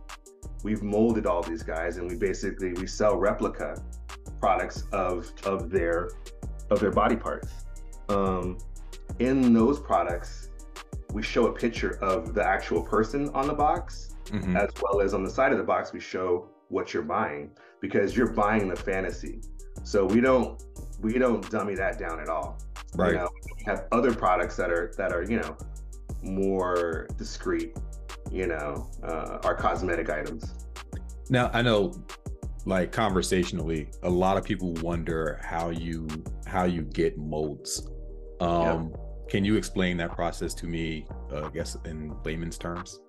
We've 0.61 0.83
molded 0.83 1.25
all 1.25 1.41
these 1.41 1.63
guys, 1.63 1.97
and 1.97 2.09
we 2.09 2.17
basically 2.17 2.73
we 2.73 2.85
sell 2.85 3.15
replica 3.15 3.81
products 4.41 4.83
of 4.91 5.31
of 5.45 5.69
their 5.69 6.09
of 6.69 6.81
their 6.81 6.91
body 6.91 7.15
parts. 7.15 7.49
Um, 8.09 8.57
in 9.19 9.53
those 9.53 9.79
products, 9.79 10.49
we 11.13 11.23
show 11.23 11.47
a 11.47 11.53
picture 11.53 11.97
of 12.03 12.33
the 12.33 12.43
actual 12.43 12.83
person 12.83 13.29
on 13.29 13.47
the 13.47 13.53
box, 13.53 14.15
mm-hmm. 14.25 14.57
as 14.57 14.69
well 14.81 14.99
as 14.99 15.13
on 15.13 15.23
the 15.23 15.29
side 15.29 15.53
of 15.53 15.57
the 15.57 15.63
box, 15.63 15.93
we 15.93 16.01
show 16.01 16.49
what 16.67 16.93
you're 16.93 17.03
buying 17.03 17.51
because 17.79 18.17
you're 18.17 18.33
buying 18.33 18.67
the 18.67 18.75
fantasy. 18.75 19.39
So 19.83 20.05
we 20.05 20.19
don't 20.19 20.61
we 20.99 21.17
don't 21.17 21.49
dummy 21.49 21.75
that 21.75 21.97
down 21.97 22.19
at 22.19 22.27
all. 22.27 22.57
Right. 22.95 23.13
You 23.13 23.17
know, 23.17 23.29
we 23.57 23.63
have 23.65 23.85
other 23.91 24.13
products 24.13 24.55
that 24.57 24.71
are 24.71 24.93
that 24.97 25.11
are 25.11 25.23
you 25.23 25.39
know 25.39 25.57
more 26.23 27.07
discreet. 27.17 27.75
You 28.31 28.47
know, 28.47 28.89
uh, 29.03 29.39
our 29.43 29.55
cosmetic 29.55 30.09
items. 30.09 30.53
Now 31.29 31.49
I 31.53 31.61
know, 31.61 31.93
like 32.65 32.91
conversationally, 32.91 33.89
a 34.03 34.09
lot 34.09 34.37
of 34.37 34.43
people 34.43 34.73
wonder 34.75 35.39
how 35.43 35.69
you 35.69 36.07
how 36.45 36.65
you 36.65 36.83
get 36.83 37.17
molds. 37.17 37.89
Um, 38.39 38.89
yep. 38.89 38.99
Can 39.29 39.43
you 39.43 39.55
explain 39.55 39.97
that 39.97 40.13
process 40.13 40.53
to 40.55 40.67
me? 40.67 41.05
Uh, 41.31 41.45
I 41.45 41.49
guess 41.49 41.75
in 41.85 42.15
layman's 42.23 42.57
terms. 42.57 43.01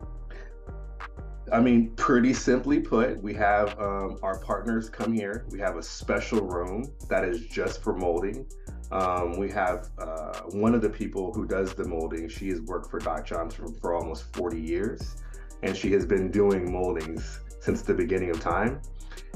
I 1.53 1.61
mean, 1.61 1.93
pretty 1.97 2.35
simply 2.35 2.81
put, 2.81 3.23
we 3.23 3.33
have 3.35 3.79
um, 3.79 4.19
our 4.23 4.39
partners 4.41 4.91
come 4.91 5.13
here. 5.13 5.47
We 5.51 5.59
have 5.61 5.77
a 5.77 5.83
special 5.83 6.41
room 6.41 6.93
that 7.09 7.25
is 7.25 7.47
just 7.47 7.83
for 7.83 7.95
molding. 7.97 8.47
Um, 8.91 9.39
we 9.39 9.51
have 9.51 9.91
uh, 9.99 10.41
one 10.53 10.75
of 10.75 10.81
the 10.81 10.89
people 10.89 11.33
who 11.33 11.47
does 11.47 11.75
the 11.75 11.87
molding. 11.87 12.29
She 12.29 12.49
has 12.49 12.61
worked 12.63 12.91
for 12.91 12.99
Doc 12.99 13.27
Johnson 13.27 13.75
for 13.75 13.95
almost 13.95 14.35
40 14.35 14.61
years, 14.61 15.17
and 15.63 15.77
she 15.77 15.93
has 15.93 16.07
been 16.07 16.31
doing 16.31 16.73
moldings 16.73 17.41
since 17.61 17.83
the 17.83 17.95
beginning 17.95 18.31
of 18.31 18.41
time. 18.41 18.81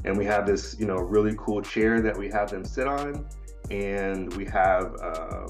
And 0.04 0.16
we 0.16 0.24
have 0.24 0.46
this, 0.46 0.76
you 0.78 0.86
know, 0.86 0.96
really 0.96 1.34
cool 1.36 1.60
chair 1.60 2.00
that 2.00 2.16
we 2.16 2.30
have 2.30 2.50
them 2.50 2.64
sit 2.64 2.86
on, 2.86 3.26
and 3.70 4.34
we 4.36 4.46
have 4.46 4.94
uh, 5.02 5.48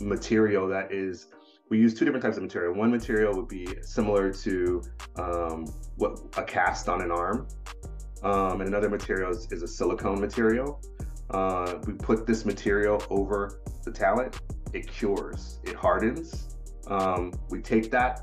material 0.00 0.66
that 0.68 0.92
is. 0.92 1.28
We 1.70 1.78
use 1.78 1.94
two 1.94 2.04
different 2.04 2.22
types 2.22 2.36
of 2.36 2.42
material. 2.42 2.74
One 2.74 2.90
material 2.90 3.34
would 3.36 3.48
be 3.48 3.66
similar 3.82 4.32
to 4.32 4.82
um, 5.16 5.66
what 5.96 6.20
a 6.36 6.42
cast 6.42 6.88
on 6.88 7.00
an 7.00 7.10
arm, 7.10 7.46
um, 8.22 8.60
and 8.60 8.68
another 8.68 8.90
material 8.90 9.30
is, 9.30 9.50
is 9.50 9.62
a 9.62 9.68
silicone 9.68 10.20
material. 10.20 10.80
Uh, 11.34 11.80
we 11.84 11.92
put 11.94 12.26
this 12.26 12.44
material 12.44 13.02
over 13.10 13.60
the 13.84 13.90
talent. 13.90 14.40
It 14.72 14.86
cures. 14.86 15.58
It 15.64 15.74
hardens. 15.74 16.56
Um, 16.86 17.32
we 17.50 17.60
take 17.60 17.90
that 17.90 18.22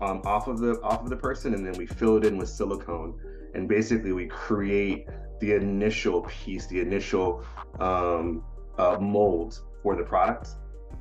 um, 0.00 0.22
off 0.24 0.48
of 0.48 0.58
the 0.58 0.72
off 0.82 1.02
of 1.04 1.10
the 1.10 1.20
person, 1.28 1.54
and 1.54 1.64
then 1.64 1.74
we 1.78 1.86
fill 1.86 2.16
it 2.16 2.24
in 2.24 2.36
with 2.36 2.48
silicone. 2.48 3.10
And 3.54 3.68
basically, 3.68 4.12
we 4.12 4.26
create 4.26 5.06
the 5.38 5.52
initial 5.52 6.22
piece, 6.22 6.66
the 6.66 6.80
initial 6.80 7.44
um, 7.78 8.42
uh, 8.76 8.96
mold 9.00 9.60
for 9.80 9.94
the 9.94 10.02
product. 10.02 10.48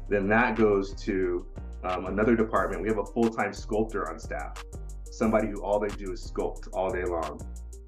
Then 0.09 0.27
that 0.27 0.55
goes 0.55 0.93
to 1.05 1.47
um, 1.83 2.05
another 2.05 2.35
department. 2.35 2.83
We 2.83 2.87
have 2.89 2.99
a 2.99 3.05
full-time 3.05 3.51
sculptor 3.51 4.07
on 4.09 4.19
staff, 4.19 4.63
somebody 5.09 5.47
who 5.47 5.63
all 5.63 5.79
they 5.79 5.93
do 6.03 6.11
is 6.11 6.31
sculpt 6.31 6.67
all 6.73 6.91
day 6.91 7.03
long, 7.03 7.41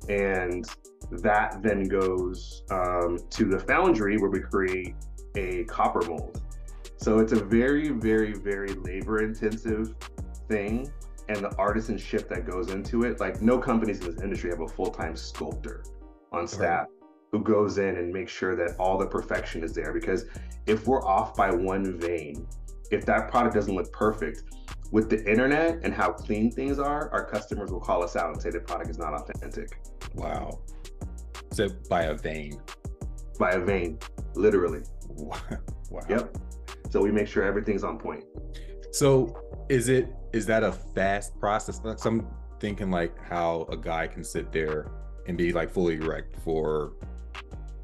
and 0.08 0.66
that 1.12 1.62
then 1.62 1.84
goes 1.84 2.64
um, 2.72 3.20
to 3.30 3.46
the 3.46 3.60
foundry 3.60 4.18
where 4.18 4.30
we 4.30 4.40
create 4.40 4.96
a 5.36 5.64
copper 5.66 6.02
mold. 6.08 6.42
So 6.98 7.20
it's 7.20 7.32
a 7.32 7.44
very, 7.44 7.90
very, 7.90 8.34
very 8.34 8.74
labor 8.74 9.24
intensive 9.24 9.96
thing. 10.48 10.92
and 11.30 11.44
the 11.44 11.50
artisanship 11.50 12.28
that 12.30 12.50
goes 12.50 12.72
into 12.72 13.04
it. 13.04 13.20
Like 13.20 13.42
no 13.42 13.60
companies 13.60 14.00
in 14.00 14.12
this 14.12 14.22
industry 14.22 14.50
have 14.50 14.62
a 14.62 14.68
full 14.68 14.92
time 14.92 15.16
sculptor 15.16 15.84
on 16.32 16.48
staff 16.48 16.88
who 17.32 17.44
goes 17.44 17.78
in 17.78 17.98
and 17.98 18.12
makes 18.12 18.32
sure 18.32 18.56
that 18.56 18.76
all 18.80 18.98
the 18.98 19.06
perfection 19.06 19.64
is 19.64 19.74
there. 19.74 19.94
Because 19.94 20.26
if 20.66 20.88
we're 20.88 21.06
off 21.06 21.36
by 21.36 21.52
one 21.52 22.00
vein, 22.00 22.48
if 22.92 23.06
that 23.06 23.30
product 23.30 23.54
doesn't 23.54 23.76
look 23.76 23.92
perfect, 23.94 24.44
with 24.92 25.10
the 25.10 25.24
internet 25.30 25.80
and 25.84 25.94
how 25.94 26.12
clean 26.12 26.52
things 26.52 26.80
are, 26.80 27.10
our 27.12 27.26
customers 27.26 27.72
will 27.72 27.80
call 27.80 28.04
us 28.04 28.16
out 28.16 28.34
and 28.34 28.42
say 28.42 28.50
the 28.50 28.60
product 28.60 28.90
is 28.90 28.98
not 28.98 29.14
authentic. 29.14 29.80
Wow. 30.16 30.62
So 31.52 31.70
by 31.90 32.04
a 32.04 32.16
vein. 32.16 32.60
By 33.38 33.52
a 33.52 33.60
vein, 33.60 34.00
literally. 34.34 34.82
Wow. 35.10 35.36
Yep. 36.10 36.38
So 36.90 37.02
we 37.02 37.12
make 37.12 37.28
sure 37.28 37.44
everything's 37.44 37.84
on 37.84 38.00
point. 38.00 38.24
So 38.92 39.36
is 39.70 39.90
it 39.90 40.14
is 40.34 40.46
that 40.48 40.64
a 40.64 40.72
fast 40.72 41.40
process? 41.40 41.80
Like 41.84 42.04
I'm 42.06 42.28
thinking 42.60 42.90
like 42.90 43.16
how 43.24 43.68
a 43.72 43.78
guy 43.78 44.08
can 44.08 44.24
sit 44.24 44.52
there 44.52 44.92
and 45.28 45.38
be 45.38 45.52
like 45.52 45.72
fully 45.72 45.96
erect 45.96 46.36
for 46.44 46.94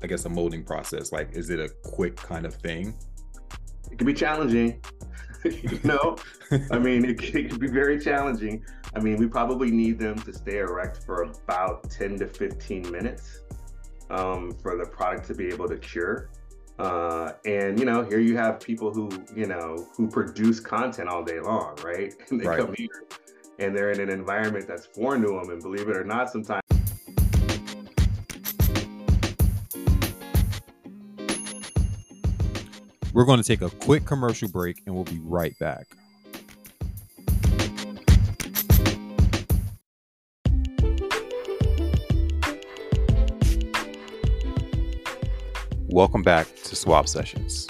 I 0.02 0.08
guess 0.08 0.26
a 0.26 0.30
molding 0.30 0.64
process. 0.64 1.12
Like 1.12 1.34
is 1.34 1.50
it 1.50 1.60
a 1.60 1.70
quick 1.84 2.16
kind 2.16 2.46
of 2.46 2.56
thing? 2.56 2.96
It 3.92 3.98
can 4.00 4.08
be 4.08 4.14
challenging. 4.14 4.82
you 5.72 5.80
know, 5.84 6.18
I 6.72 6.80
mean, 6.80 7.06
it, 7.06 7.22
it 7.36 7.50
can 7.50 7.60
be 7.60 7.68
very 7.68 8.00
challenging. 8.00 8.64
I 8.96 9.00
mean, 9.00 9.18
we 9.18 9.28
probably 9.28 9.72
need 9.72 10.00
them 10.00 10.18
to 10.20 10.34
stay 10.34 10.58
erect 10.58 11.04
for 11.06 11.24
about 11.24 11.90
10 11.90 12.20
to 12.20 12.28
15 12.28 12.92
minutes 12.92 13.42
um, 14.10 14.52
for 14.62 14.78
the 14.78 14.86
product 14.86 15.28
to 15.28 15.36
be 15.36 15.48
able 15.48 15.68
to 15.68 15.78
cure. 15.78 16.30
Uh, 16.80 17.34
and 17.46 17.80
you 17.80 17.86
know, 17.86 18.04
here 18.04 18.20
you 18.20 18.36
have 18.36 18.60
people 18.60 18.94
who 18.94 19.10
you 19.34 19.46
know 19.46 19.88
who 19.96 20.10
produce 20.10 20.60
content 20.60 21.08
all 21.08 21.24
day 21.24 21.40
long, 21.40 21.78
right? 21.84 22.14
And 22.30 22.40
they 22.42 22.46
Right. 22.46 22.60
come 22.60 22.74
here 22.78 23.04
and 23.60 23.76
they're 23.76 23.92
in 23.92 24.02
an 24.02 24.10
environment 24.10 24.68
that's 24.68 24.86
foreign 24.86 25.22
to 25.22 25.28
them. 25.30 25.50
And 25.50 25.62
believe 25.62 25.88
it 25.88 25.96
or 25.96 26.04
not, 26.04 26.30
sometimes 26.30 26.62
We're 33.16 33.24
going 33.24 33.42
to 33.42 33.48
take 33.48 33.62
a 33.62 33.70
quick 33.70 34.06
commercial 34.06 34.50
break 34.50 34.82
and 34.86 34.94
we'll 34.94 35.06
be 35.06 35.22
right 35.24 35.58
back. 35.58 35.88
Welcome 45.88 46.24
back 46.24 46.54
to 46.66 46.76
Suave 46.76 47.08
Sessions. 47.08 47.70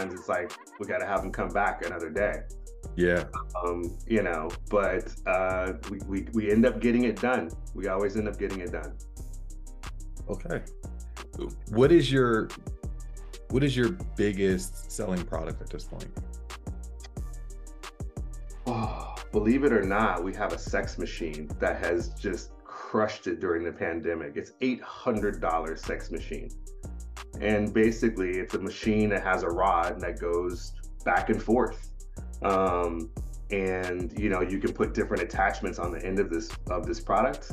it's 0.00 0.28
like 0.30 0.50
we 0.80 0.86
got 0.86 1.00
to 1.00 1.06
have 1.06 1.20
them 1.20 1.30
come 1.30 1.50
back 1.50 1.84
another 1.84 2.08
day. 2.08 2.40
Yeah. 2.96 3.24
Um, 3.62 3.98
you 4.06 4.22
know, 4.22 4.48
but 4.70 5.14
uh, 5.26 5.74
we, 5.90 5.98
we 6.06 6.26
we 6.32 6.50
end 6.50 6.64
up 6.64 6.80
getting 6.80 7.04
it 7.04 7.20
done. 7.20 7.50
We 7.74 7.88
always 7.88 8.16
end 8.16 8.28
up 8.28 8.38
getting 8.38 8.60
it 8.60 8.72
done. 8.72 8.96
Okay. 10.28 10.62
What 11.70 11.92
is 11.92 12.10
your 12.10 12.48
what 13.50 13.62
is 13.62 13.76
your 13.76 13.90
biggest 14.16 14.90
selling 14.90 15.22
product 15.24 15.60
at 15.62 15.70
this 15.70 15.84
point? 15.84 16.10
Oh, 18.66 19.14
believe 19.32 19.64
it 19.64 19.72
or 19.72 19.82
not, 19.82 20.24
we 20.24 20.34
have 20.34 20.52
a 20.52 20.58
sex 20.58 20.98
machine 20.98 21.48
that 21.60 21.84
has 21.84 22.08
just 22.10 22.50
crushed 22.64 23.26
it 23.26 23.40
during 23.40 23.64
the 23.64 23.72
pandemic. 23.72 24.32
It's 24.36 24.52
$800 24.62 25.78
sex 25.78 26.10
machine. 26.10 26.50
And 27.40 27.72
basically, 27.72 28.38
it's 28.38 28.54
a 28.54 28.58
machine 28.58 29.10
that 29.10 29.22
has 29.22 29.42
a 29.42 29.48
rod 29.48 30.00
that 30.00 30.18
goes 30.18 30.72
back 31.04 31.28
and 31.28 31.42
forth. 31.42 31.90
Um, 32.42 33.10
and 33.50 34.18
you 34.18 34.28
know, 34.28 34.40
you 34.40 34.58
can 34.58 34.72
put 34.72 34.94
different 34.94 35.22
attachments 35.22 35.78
on 35.78 35.92
the 35.92 36.04
end 36.04 36.18
of 36.18 36.30
this 36.30 36.50
of 36.70 36.86
this 36.86 37.00
product. 37.00 37.52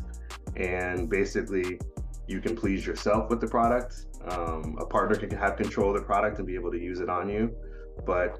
And 0.55 1.09
basically, 1.09 1.79
you 2.27 2.39
can 2.39 2.55
please 2.55 2.85
yourself 2.85 3.29
with 3.29 3.41
the 3.41 3.47
product. 3.47 4.05
Um, 4.25 4.77
a 4.79 4.85
partner 4.85 5.15
can 5.15 5.29
have 5.37 5.57
control 5.57 5.89
of 5.89 5.95
the 5.95 6.05
product 6.05 6.37
and 6.37 6.47
be 6.47 6.55
able 6.55 6.71
to 6.71 6.79
use 6.79 6.99
it 6.99 7.09
on 7.09 7.29
you. 7.29 7.53
But 8.05 8.39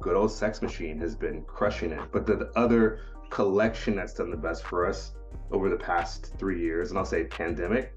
good 0.00 0.16
old 0.16 0.30
sex 0.30 0.60
machine 0.60 0.98
has 0.98 1.16
been 1.16 1.42
crushing 1.44 1.92
it. 1.92 2.02
But 2.12 2.26
the, 2.26 2.36
the 2.36 2.50
other 2.56 3.00
collection 3.30 3.96
that's 3.96 4.14
done 4.14 4.30
the 4.30 4.36
best 4.36 4.64
for 4.64 4.86
us 4.86 5.12
over 5.50 5.68
the 5.68 5.76
past 5.76 6.34
three 6.38 6.60
years, 6.60 6.90
and 6.90 6.98
I'll 6.98 7.04
say 7.04 7.24
pandemic, 7.24 7.94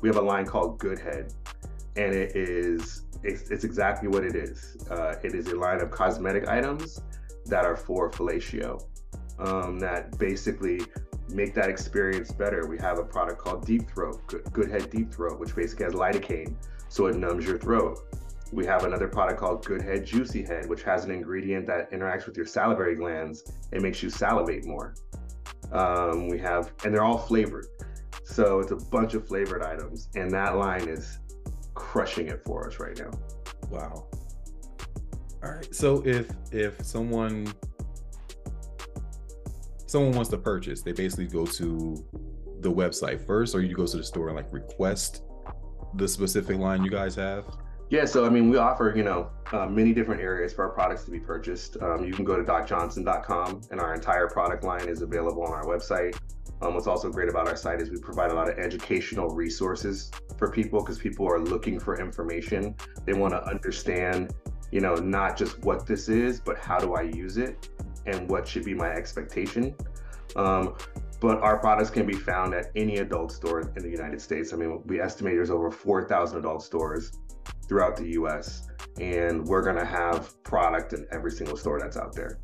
we 0.00 0.08
have 0.08 0.16
a 0.16 0.22
line 0.22 0.46
called 0.46 0.78
Good 0.78 0.98
Head, 0.98 1.32
and 1.96 2.14
it 2.14 2.34
is 2.34 3.04
it's, 3.22 3.50
it's 3.50 3.64
exactly 3.64 4.08
what 4.08 4.24
it 4.24 4.34
is. 4.34 4.76
Uh, 4.90 5.14
it 5.22 5.34
is 5.34 5.46
a 5.48 5.56
line 5.56 5.80
of 5.80 5.90
cosmetic 5.90 6.48
items 6.48 7.00
that 7.46 7.64
are 7.64 7.76
for 7.76 8.10
fellatio, 8.10 8.82
um, 9.38 9.78
that 9.78 10.18
basically 10.18 10.80
make 11.28 11.54
that 11.54 11.68
experience 11.68 12.30
better. 12.32 12.66
We 12.66 12.78
have 12.78 12.98
a 12.98 13.04
product 13.04 13.38
called 13.38 13.66
Deep 13.66 13.88
Throat, 13.90 14.20
Good, 14.52 14.70
Head 14.70 14.90
Deep 14.90 15.12
Throat, 15.12 15.38
which 15.38 15.54
basically 15.54 15.84
has 15.84 15.94
lidocaine, 15.94 16.54
so 16.88 17.06
it 17.06 17.16
numbs 17.16 17.46
your 17.46 17.58
throat. 17.58 17.98
We 18.52 18.66
have 18.66 18.84
another 18.84 19.08
product 19.08 19.40
called 19.40 19.64
Good 19.64 19.80
Head 19.80 20.04
Juicy 20.04 20.42
Head, 20.42 20.68
which 20.68 20.82
has 20.82 21.04
an 21.04 21.10
ingredient 21.10 21.66
that 21.66 21.90
interacts 21.90 22.26
with 22.26 22.36
your 22.36 22.44
salivary 22.44 22.96
glands 22.96 23.50
and 23.72 23.82
makes 23.82 24.02
you 24.02 24.10
salivate 24.10 24.66
more. 24.66 24.94
Um, 25.72 26.28
we 26.28 26.38
have, 26.38 26.72
and 26.84 26.94
they're 26.94 27.04
all 27.04 27.16
flavored. 27.16 27.66
So 28.24 28.60
it's 28.60 28.72
a 28.72 28.76
bunch 28.76 29.14
of 29.14 29.26
flavored 29.26 29.62
items, 29.62 30.08
and 30.14 30.30
that 30.32 30.56
line 30.56 30.88
is 30.88 31.18
crushing 31.74 32.28
it 32.28 32.42
for 32.44 32.66
us 32.66 32.78
right 32.78 32.98
now. 32.98 33.10
Wow. 33.70 34.06
All 35.42 35.50
right. 35.50 35.74
So 35.74 36.02
if 36.06 36.30
if 36.52 36.84
someone 36.84 37.52
someone 39.92 40.12
wants 40.12 40.30
to 40.30 40.38
purchase, 40.38 40.80
they 40.80 40.92
basically 40.92 41.26
go 41.26 41.44
to 41.44 42.02
the 42.60 42.72
website 42.72 43.24
first, 43.24 43.54
or 43.54 43.60
you 43.60 43.76
go 43.76 43.86
to 43.86 43.98
the 43.98 44.02
store 44.02 44.28
and 44.28 44.36
like 44.36 44.50
request 44.50 45.22
the 45.94 46.08
specific 46.08 46.56
line 46.58 46.82
you 46.82 46.90
guys 46.90 47.14
have. 47.14 47.44
Yeah, 47.90 48.06
so 48.06 48.24
I 48.24 48.30
mean, 48.30 48.48
we 48.48 48.56
offer 48.56 48.94
you 48.96 49.04
know 49.04 49.30
uh, 49.52 49.66
many 49.66 49.92
different 49.92 50.22
areas 50.22 50.54
for 50.54 50.64
our 50.64 50.70
products 50.70 51.04
to 51.04 51.10
be 51.10 51.20
purchased. 51.20 51.76
Um, 51.82 52.04
you 52.04 52.14
can 52.14 52.24
go 52.24 52.36
to 52.36 52.42
docjohnson.com, 52.42 53.60
and 53.70 53.80
our 53.80 53.94
entire 53.94 54.28
product 54.28 54.64
line 54.64 54.88
is 54.88 55.02
available 55.02 55.44
on 55.44 55.52
our 55.52 55.64
website. 55.64 56.18
Um, 56.62 56.74
what's 56.74 56.86
also 56.86 57.10
great 57.10 57.28
about 57.28 57.46
our 57.48 57.56
site 57.56 57.82
is 57.82 57.90
we 57.90 57.98
provide 57.98 58.30
a 58.30 58.34
lot 58.34 58.48
of 58.48 58.58
educational 58.58 59.28
resources 59.28 60.10
for 60.38 60.50
people 60.50 60.80
because 60.80 60.98
people 60.98 61.26
are 61.26 61.40
looking 61.40 61.78
for 61.78 62.00
information. 62.00 62.74
They 63.04 63.12
want 63.12 63.34
to 63.34 63.44
understand, 63.44 64.32
you 64.70 64.80
know, 64.80 64.94
not 64.94 65.36
just 65.36 65.58
what 65.64 65.86
this 65.86 66.08
is, 66.08 66.40
but 66.40 66.56
how 66.56 66.78
do 66.78 66.94
I 66.94 67.02
use 67.02 67.36
it, 67.36 67.68
and 68.06 68.28
what 68.28 68.46
should 68.46 68.64
be 68.64 68.74
my 68.74 68.90
expectation. 68.90 69.74
Um, 70.36 70.74
but 71.20 71.40
our 71.40 71.58
products 71.58 71.90
can 71.90 72.04
be 72.04 72.14
found 72.14 72.52
at 72.52 72.70
any 72.74 72.96
adult 72.96 73.30
store 73.30 73.60
in 73.60 73.82
the 73.82 73.88
United 73.88 74.20
States. 74.20 74.52
I 74.52 74.56
mean, 74.56 74.82
we 74.86 75.00
estimate 75.00 75.34
there's 75.34 75.50
over 75.50 75.70
4,000 75.70 76.38
adult 76.38 76.62
stores 76.62 77.12
throughout 77.68 77.96
the 77.96 78.08
US, 78.20 78.68
and 79.00 79.46
we're 79.46 79.62
gonna 79.62 79.84
have 79.84 80.42
product 80.42 80.92
in 80.94 81.06
every 81.12 81.30
single 81.30 81.56
store 81.56 81.78
that's 81.78 81.96
out 81.96 82.12
there. 82.12 82.38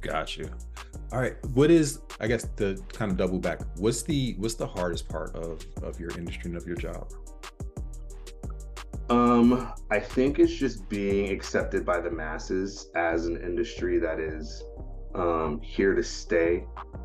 Got 0.00 0.36
you. 0.36 0.50
All 1.12 1.20
right. 1.20 1.36
What 1.54 1.70
is 1.70 2.00
I 2.18 2.26
guess 2.26 2.48
to 2.56 2.76
kind 2.92 3.10
of 3.10 3.16
double 3.16 3.38
back, 3.38 3.60
what's 3.76 4.02
the 4.02 4.34
what's 4.38 4.54
the 4.54 4.66
hardest 4.66 5.08
part 5.08 5.34
of 5.36 5.64
of 5.82 6.00
your 6.00 6.10
industry 6.18 6.50
and 6.50 6.56
of 6.56 6.66
your 6.66 6.76
job? 6.76 7.12
Um, 9.08 9.72
I 9.90 10.00
think 10.00 10.38
it's 10.38 10.54
just 10.54 10.88
being 10.88 11.30
accepted 11.30 11.86
by 11.86 12.00
the 12.00 12.10
masses 12.10 12.90
as 12.96 13.26
an 13.26 13.36
industry 13.36 13.98
that 13.98 14.18
is 14.18 14.64
um, 15.14 15.60
here 15.60 15.94
to 15.94 16.02
stay, 16.02 16.64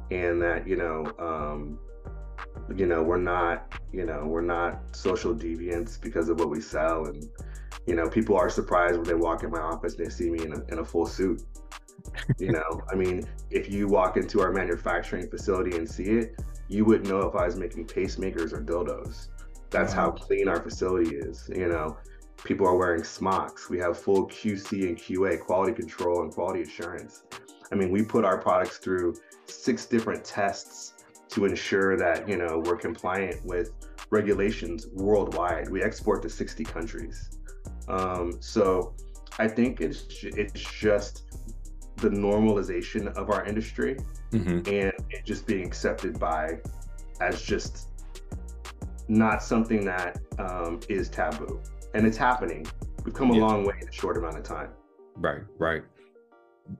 and 0.09 0.41
that 0.41 0.67
you 0.67 0.77
know, 0.77 1.05
um, 1.19 1.79
you 2.75 2.87
know, 2.87 3.03
we're 3.03 3.17
not, 3.17 3.73
you 3.93 4.05
know, 4.05 4.25
we're 4.25 4.41
not 4.41 4.95
social 4.95 5.35
deviants 5.35 6.01
because 6.01 6.29
of 6.29 6.39
what 6.39 6.49
we 6.49 6.59
sell, 6.59 7.05
and 7.05 7.29
you 7.85 7.95
know, 7.95 8.09
people 8.09 8.35
are 8.35 8.49
surprised 8.49 8.95
when 8.95 9.03
they 9.03 9.13
walk 9.13 9.43
in 9.43 9.51
my 9.51 9.59
office 9.59 9.95
and 9.95 10.05
they 10.05 10.09
see 10.09 10.29
me 10.29 10.43
in 10.43 10.53
a, 10.53 10.63
in 10.71 10.79
a 10.79 10.85
full 10.85 11.05
suit. 11.05 11.43
you 12.39 12.51
know, 12.51 12.81
I 12.91 12.95
mean, 12.95 13.23
if 13.51 13.71
you 13.71 13.87
walk 13.87 14.17
into 14.17 14.41
our 14.41 14.51
manufacturing 14.51 15.29
facility 15.29 15.77
and 15.77 15.89
see 15.89 16.05
it, 16.05 16.41
you 16.67 16.85
wouldn't 16.85 17.09
know 17.09 17.21
if 17.21 17.35
I 17.35 17.45
was 17.45 17.57
making 17.57 17.85
pacemakers 17.85 18.53
or 18.53 18.61
dildos. 18.61 19.27
That's 19.71 19.93
how 19.93 20.11
clean 20.11 20.47
our 20.47 20.61
facility 20.61 21.15
is. 21.15 21.49
You 21.53 21.67
know, 21.67 21.97
people 22.43 22.67
are 22.67 22.75
wearing 22.75 23.03
smocks. 23.03 23.69
We 23.69 23.79
have 23.79 23.97
full 23.97 24.27
QC 24.27 24.87
and 24.87 24.97
QA, 24.97 25.39
quality 25.39 25.73
control 25.73 26.21
and 26.21 26.31
quality 26.31 26.61
assurance. 26.61 27.23
I 27.71 27.75
mean, 27.75 27.89
we 27.91 28.03
put 28.03 28.25
our 28.25 28.37
products 28.37 28.77
through 28.77 29.15
six 29.45 29.85
different 29.85 30.23
tests 30.25 30.93
to 31.29 31.45
ensure 31.45 31.97
that, 31.97 32.27
you 32.27 32.37
know, 32.37 32.61
we're 32.65 32.75
compliant 32.75 33.43
with 33.45 33.71
regulations 34.09 34.87
worldwide. 34.93 35.69
We 35.69 35.81
export 35.81 36.21
to 36.23 36.29
60 36.29 36.65
countries. 36.65 37.39
Um, 37.87 38.33
so 38.41 38.93
I 39.39 39.47
think 39.47 39.79
it's 39.79 40.05
it's 40.21 40.61
just 40.61 41.23
the 41.95 42.09
normalization 42.09 43.07
of 43.15 43.29
our 43.29 43.45
industry 43.45 43.97
Mm-hmm. 44.31 44.73
and 44.73 44.93
it 45.09 45.25
just 45.25 45.45
being 45.45 45.65
accepted 45.65 46.17
by 46.17 46.59
as 47.19 47.41
just 47.41 47.89
not 49.07 49.41
something 49.43 49.83
that 49.85 50.19
um, 50.39 50.79
is 50.89 51.09
taboo. 51.09 51.61
And 51.93 52.05
it's 52.07 52.17
happening. 52.17 52.65
We've 53.03 53.13
come 53.13 53.31
a 53.31 53.35
Yeah. 53.35 53.41
long 53.41 53.65
way 53.65 53.75
in 53.81 53.87
a 53.87 53.91
short 53.91 54.17
amount 54.17 54.37
of 54.37 54.43
time. 54.43 54.69
Right, 55.15 55.41
right. 55.57 55.83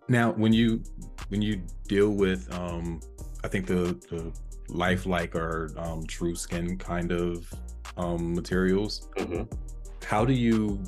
Now, 0.07 0.31
when 0.31 0.53
you 0.53 0.83
when 1.29 1.41
you 1.41 1.61
deal 1.87 2.11
with, 2.11 2.51
um, 2.57 3.01
I 3.43 3.47
think 3.47 3.67
the 3.67 3.97
the 4.09 4.31
lifelike 4.69 5.35
or 5.35 5.71
um, 5.77 6.05
true 6.05 6.35
skin 6.35 6.77
kind 6.77 7.11
of 7.11 7.51
um, 7.97 8.33
materials, 8.33 9.09
hmm 9.17 9.43
how 10.05 10.25
do 10.25 10.33
you 10.33 10.81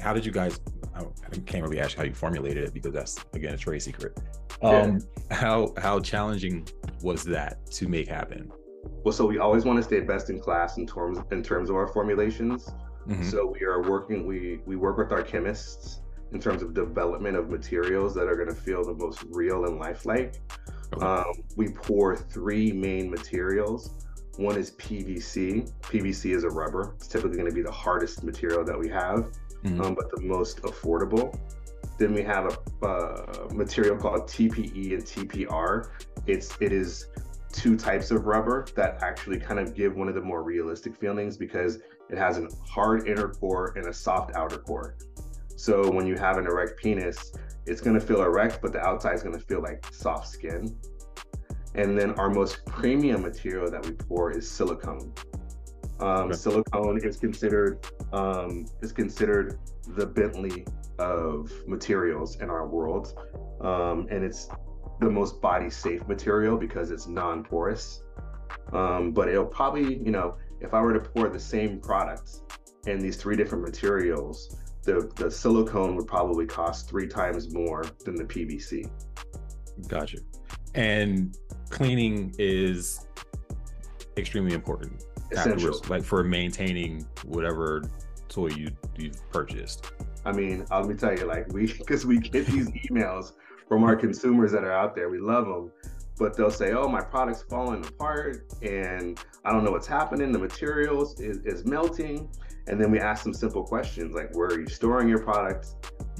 how 0.00 0.12
did 0.12 0.24
you 0.26 0.32
guys 0.32 0.58
I 0.94 1.00
I 1.00 1.38
can't 1.46 1.62
really 1.62 1.80
ask 1.80 1.96
how 1.96 2.02
you 2.04 2.14
formulated 2.14 2.64
it 2.64 2.74
because 2.74 2.92
that's 2.92 3.16
again 3.34 3.54
a 3.54 3.56
trade 3.56 3.80
secret. 3.82 4.18
Um 4.62 5.00
how 5.30 5.72
how 5.78 6.00
challenging 6.00 6.66
was 7.02 7.22
that 7.24 7.64
to 7.72 7.88
make 7.88 8.08
happen 8.08 8.50
Well, 9.04 9.12
so 9.12 9.26
we 9.26 9.38
always 9.38 9.64
want 9.64 9.78
to 9.78 9.82
stay 9.82 10.00
best 10.00 10.30
in 10.30 10.38
class 10.40 10.76
in 10.78 10.86
terms 10.86 11.18
in 11.30 11.42
terms 11.42 11.70
of 11.70 11.76
our 11.76 11.86
formulations. 11.88 12.70
Mhm. 13.08 13.24
So 13.24 13.46
we 13.58 13.64
are 13.66 13.82
working. 13.82 14.26
We 14.26 14.60
we 14.66 14.76
work 14.76 14.98
with 14.98 15.12
our 15.12 15.22
chemists 15.22 16.00
in 16.32 16.40
terms 16.40 16.62
of 16.62 16.74
development 16.74 17.36
of 17.36 17.48
materials 17.50 18.14
that 18.14 18.26
are 18.26 18.34
going 18.34 18.48
to 18.48 18.54
feel 18.54 18.82
the 18.82 18.94
most 18.94 19.24
real 19.30 19.64
and 19.66 19.78
lifelike. 19.78 20.34
Okay. 20.94 21.06
Um, 21.06 21.24
we 21.56 21.68
pour 21.68 22.16
three 22.16 22.72
main 22.72 23.10
materials. 23.10 23.90
One 24.36 24.56
is 24.58 24.72
PVC. 24.72 25.66
PVC 25.82 26.32
is 26.34 26.44
a 26.44 26.50
rubber. 26.50 26.92
It's 26.96 27.06
typically 27.08 27.36
going 27.38 27.48
to 27.48 27.54
be 27.54 27.62
the 27.62 27.70
hardest 27.70 28.22
material 28.24 28.64
that 28.64 28.78
we 28.78 28.88
have, 28.88 29.30
Mhm. 29.64 29.82
um, 29.84 29.94
but 29.94 30.10
the 30.10 30.20
most 30.20 30.62
affordable. 30.62 31.34
Then 31.98 32.12
we 32.12 32.22
have 32.22 32.58
a 32.82 32.86
uh, 32.86 33.48
material 33.54 33.96
called 33.96 34.26
TPE 34.28 34.92
and 34.94 35.02
TPR. 35.06 35.88
It's 36.26 36.54
it 36.60 36.72
is 36.72 37.06
two 37.56 37.76
types 37.76 38.10
of 38.10 38.26
rubber 38.26 38.66
that 38.76 39.02
actually 39.02 39.40
kind 39.40 39.58
of 39.58 39.74
give 39.74 39.96
one 39.96 40.08
of 40.08 40.14
the 40.14 40.20
more 40.20 40.42
realistic 40.42 40.94
feelings 40.94 41.38
because 41.38 41.78
it 42.10 42.18
has 42.18 42.36
a 42.38 42.48
hard 42.68 43.08
inner 43.08 43.28
core 43.28 43.72
and 43.76 43.86
a 43.86 43.92
soft 43.92 44.36
outer 44.36 44.58
core. 44.58 44.96
So 45.56 45.90
when 45.90 46.06
you 46.06 46.16
have 46.16 46.36
an 46.36 46.46
erect 46.46 46.78
penis, 46.78 47.32
it's 47.64 47.80
going 47.80 47.98
to 47.98 48.06
feel 48.06 48.22
erect, 48.22 48.60
but 48.60 48.72
the 48.72 48.80
outside 48.80 49.14
is 49.14 49.22
going 49.22 49.38
to 49.38 49.44
feel 49.44 49.62
like 49.62 49.86
soft 49.90 50.28
skin. 50.28 50.78
And 51.74 51.98
then 51.98 52.12
our 52.12 52.28
most 52.28 52.64
premium 52.66 53.22
material 53.22 53.70
that 53.70 53.84
we 53.84 53.92
pour 53.92 54.30
is 54.30 54.48
silicone. 54.48 55.12
Um, 55.98 56.26
Okay. 56.26 56.34
Silicone 56.34 57.00
is 57.02 57.16
considered 57.16 57.78
um, 58.12 58.66
is 58.82 58.92
considered 58.92 59.58
the 59.96 60.06
Bentley 60.06 60.66
of 60.98 61.50
materials 61.66 62.36
in 62.42 62.50
our 62.50 62.66
world, 62.68 63.18
um, 63.62 64.06
and 64.10 64.22
it's 64.22 64.48
the 65.00 65.10
most 65.10 65.40
body 65.40 65.70
safe 65.70 66.06
material 66.08 66.56
because 66.56 66.90
it's 66.90 67.06
non-porous. 67.06 68.02
Um, 68.72 69.12
but 69.12 69.28
it'll 69.28 69.44
probably, 69.44 69.96
you 69.98 70.10
know, 70.10 70.36
if 70.60 70.74
I 70.74 70.80
were 70.80 70.92
to 70.92 71.00
pour 71.00 71.28
the 71.28 71.40
same 71.40 71.80
products 71.80 72.42
in 72.86 72.98
these 72.98 73.16
three 73.16 73.36
different 73.36 73.64
materials, 73.64 74.56
the 74.82 75.10
the 75.16 75.30
silicone 75.30 75.96
would 75.96 76.06
probably 76.06 76.46
cost 76.46 76.88
three 76.88 77.08
times 77.08 77.52
more 77.52 77.84
than 78.04 78.14
the 78.14 78.24
PVC. 78.24 78.88
gotcha 79.88 80.18
and 80.74 81.36
cleaning 81.68 82.34
is 82.38 83.06
extremely 84.16 84.54
important 84.54 85.04
Essential. 85.32 85.52
afterwards 85.52 85.90
like 85.90 86.02
for 86.04 86.22
maintaining 86.22 87.06
whatever 87.24 87.82
toy 88.28 88.48
you 88.48 88.70
you've 88.96 89.20
purchased 89.30 89.92
I 90.24 90.32
mean, 90.32 90.66
let 90.72 90.86
me 90.86 90.94
tell 90.94 91.16
you, 91.16 91.24
like 91.24 91.46
we, 91.52 91.72
because 91.78 92.04
we 92.04 92.18
get 92.18 92.46
these 92.46 92.68
emails 92.70 93.34
from 93.68 93.84
our 93.84 93.96
consumers 93.96 94.52
that 94.52 94.64
are 94.64 94.72
out 94.72 94.94
there, 94.94 95.08
we 95.08 95.18
love 95.18 95.46
them, 95.46 95.72
but 96.18 96.36
they'll 96.36 96.50
say, 96.50 96.72
"Oh, 96.72 96.88
my 96.88 97.00
product's 97.00 97.42
falling 97.42 97.84
apart, 97.84 98.52
and 98.62 99.18
I 99.44 99.52
don't 99.52 99.64
know 99.64 99.72
what's 99.72 99.86
happening. 99.86 100.32
The 100.32 100.38
materials 100.38 101.20
is, 101.20 101.38
is 101.38 101.64
melting." 101.64 102.30
And 102.68 102.80
then 102.80 102.90
we 102.90 102.98
ask 102.98 103.22
them 103.22 103.34
simple 103.34 103.64
questions 103.64 104.14
like, 104.14 104.34
"Where 104.34 104.48
are 104.48 104.60
you 104.60 104.66
storing 104.66 105.08
your 105.08 105.20
product? 105.20 105.66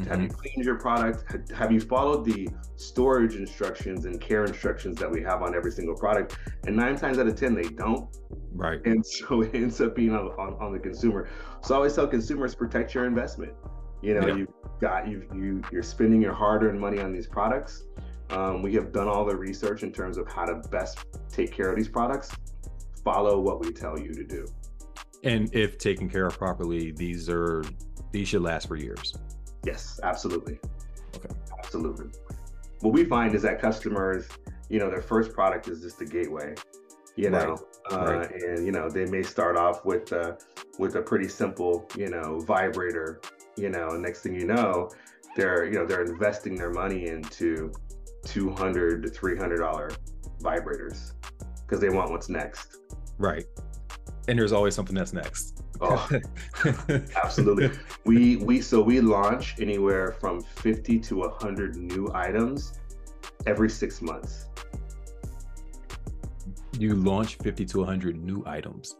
Have 0.08 0.20
you 0.20 0.28
mm-hmm. 0.28 0.36
cleaned 0.36 0.64
your 0.64 0.78
product? 0.78 1.50
Have 1.50 1.72
you 1.72 1.80
followed 1.80 2.24
the 2.24 2.48
storage 2.76 3.36
instructions 3.36 4.04
and 4.04 4.20
care 4.20 4.44
instructions 4.44 4.98
that 4.98 5.10
we 5.10 5.22
have 5.22 5.42
on 5.42 5.54
every 5.54 5.72
single 5.72 5.96
product?" 5.96 6.38
And 6.66 6.76
nine 6.76 6.96
times 6.96 7.18
out 7.18 7.26
of 7.26 7.36
ten, 7.36 7.54
they 7.54 7.68
don't 7.68 8.08
right 8.52 8.84
and 8.86 9.04
so 9.18 9.42
it 9.42 9.54
ends 9.54 9.80
up 9.80 9.94
being 9.94 10.14
on, 10.14 10.26
on, 10.38 10.54
on 10.60 10.72
the 10.72 10.78
consumer. 10.78 11.28
So 11.62 11.74
I 11.74 11.76
always 11.78 11.94
tell 11.94 12.06
consumers 12.06 12.54
protect 12.54 12.94
your 12.94 13.06
investment. 13.06 13.52
You 14.02 14.14
know, 14.20 14.26
Yeah. 14.26 14.34
you've 14.36 14.48
got 14.80 15.08
you 15.08 15.26
you 15.34 15.62
you're 15.72 15.82
spending 15.82 16.20
your 16.20 16.34
hard-earned 16.34 16.78
money 16.80 17.00
on 17.00 17.12
these 17.12 17.26
products. 17.26 17.84
Um, 18.30 18.62
we 18.62 18.74
have 18.74 18.92
done 18.92 19.08
all 19.08 19.24
the 19.24 19.36
research 19.36 19.82
in 19.82 19.92
terms 19.92 20.18
of 20.18 20.26
how 20.28 20.44
to 20.44 20.56
best 20.68 21.04
take 21.28 21.52
care 21.52 21.70
of 21.70 21.76
these 21.76 21.88
products. 21.88 22.34
Follow 23.04 23.40
what 23.40 23.60
we 23.60 23.72
tell 23.72 23.98
you 23.98 24.12
to 24.12 24.24
do. 24.24 24.46
and 25.24 25.52
if 25.54 25.78
taken 25.78 26.10
care 26.10 26.26
of 26.26 26.36
properly 26.36 26.92
these 26.92 27.28
are 27.30 27.64
these 28.12 28.28
should 28.28 28.42
last 28.42 28.68
for 28.68 28.76
years 28.76 29.14
Yes, 29.64 29.98
absolutely. 30.04 30.58
Okay. 31.16 31.34
Absolutely. 31.58 32.06
What 32.80 32.92
we 32.92 33.04
find 33.04 33.34
is 33.34 33.42
that 33.42 33.60
customers, 33.60 34.28
you 34.68 34.78
know, 34.78 34.88
their 34.90 35.00
first 35.02 35.32
product 35.32 35.66
is 35.68 35.80
just 35.80 35.98
the 35.98 36.04
gateway. 36.04 36.54
You 37.16 37.30
Right. 37.30 37.48
know, 37.48 37.56
uh, 37.90 38.04
Right. 38.04 38.30
and 38.42 38.66
you 38.66 38.72
know 38.72 38.88
they 38.90 39.06
may 39.06 39.22
start 39.22 39.56
off 39.56 39.84
with 39.84 40.12
uh, 40.12 40.36
with 40.78 40.96
a 40.96 41.02
pretty 41.02 41.28
simple, 41.28 41.88
you 41.96 42.08
know, 42.10 42.40
vibrator. 42.40 43.20
You 43.56 43.70
know, 43.70 43.88
next 43.96 44.20
thing 44.22 44.34
you 44.34 44.46
know, 44.46 44.90
they're 45.34 45.64
you 45.64 45.72
know 45.72 45.86
they're 45.86 46.04
investing 46.04 46.54
their 46.56 46.70
money 46.70 47.06
into 47.08 47.72
two 48.24 48.50
hundred 48.50 49.02
to 49.04 49.08
three 49.08 49.36
hundred 49.36 49.58
dollar 49.58 49.90
vibrators 50.40 51.12
because 51.62 51.80
they 51.80 51.88
want 51.88 52.10
what's 52.10 52.28
next. 52.28 52.76
right 53.18 53.46
and 54.28 54.38
there's 54.38 54.52
always 54.52 54.74
something 54.74 54.94
that's 54.94 55.12
next 55.12 55.62
Oh, 55.80 56.08
absolutely. 57.22 57.70
we 58.04 58.36
we 58.36 58.60
so 58.60 58.80
we 58.82 59.00
launch 59.00 59.54
anywhere 59.60 60.12
from 60.20 60.40
50 60.42 60.98
to 61.00 61.16
100 61.18 61.76
new 61.76 62.08
items 62.14 62.78
every 63.46 63.70
six 63.70 64.02
months 64.02 64.45
you 66.78 66.94
launch 66.94 67.36
50 67.36 67.64
to 67.66 67.78
100 67.78 68.16
new 68.16 68.42
items. 68.46 68.96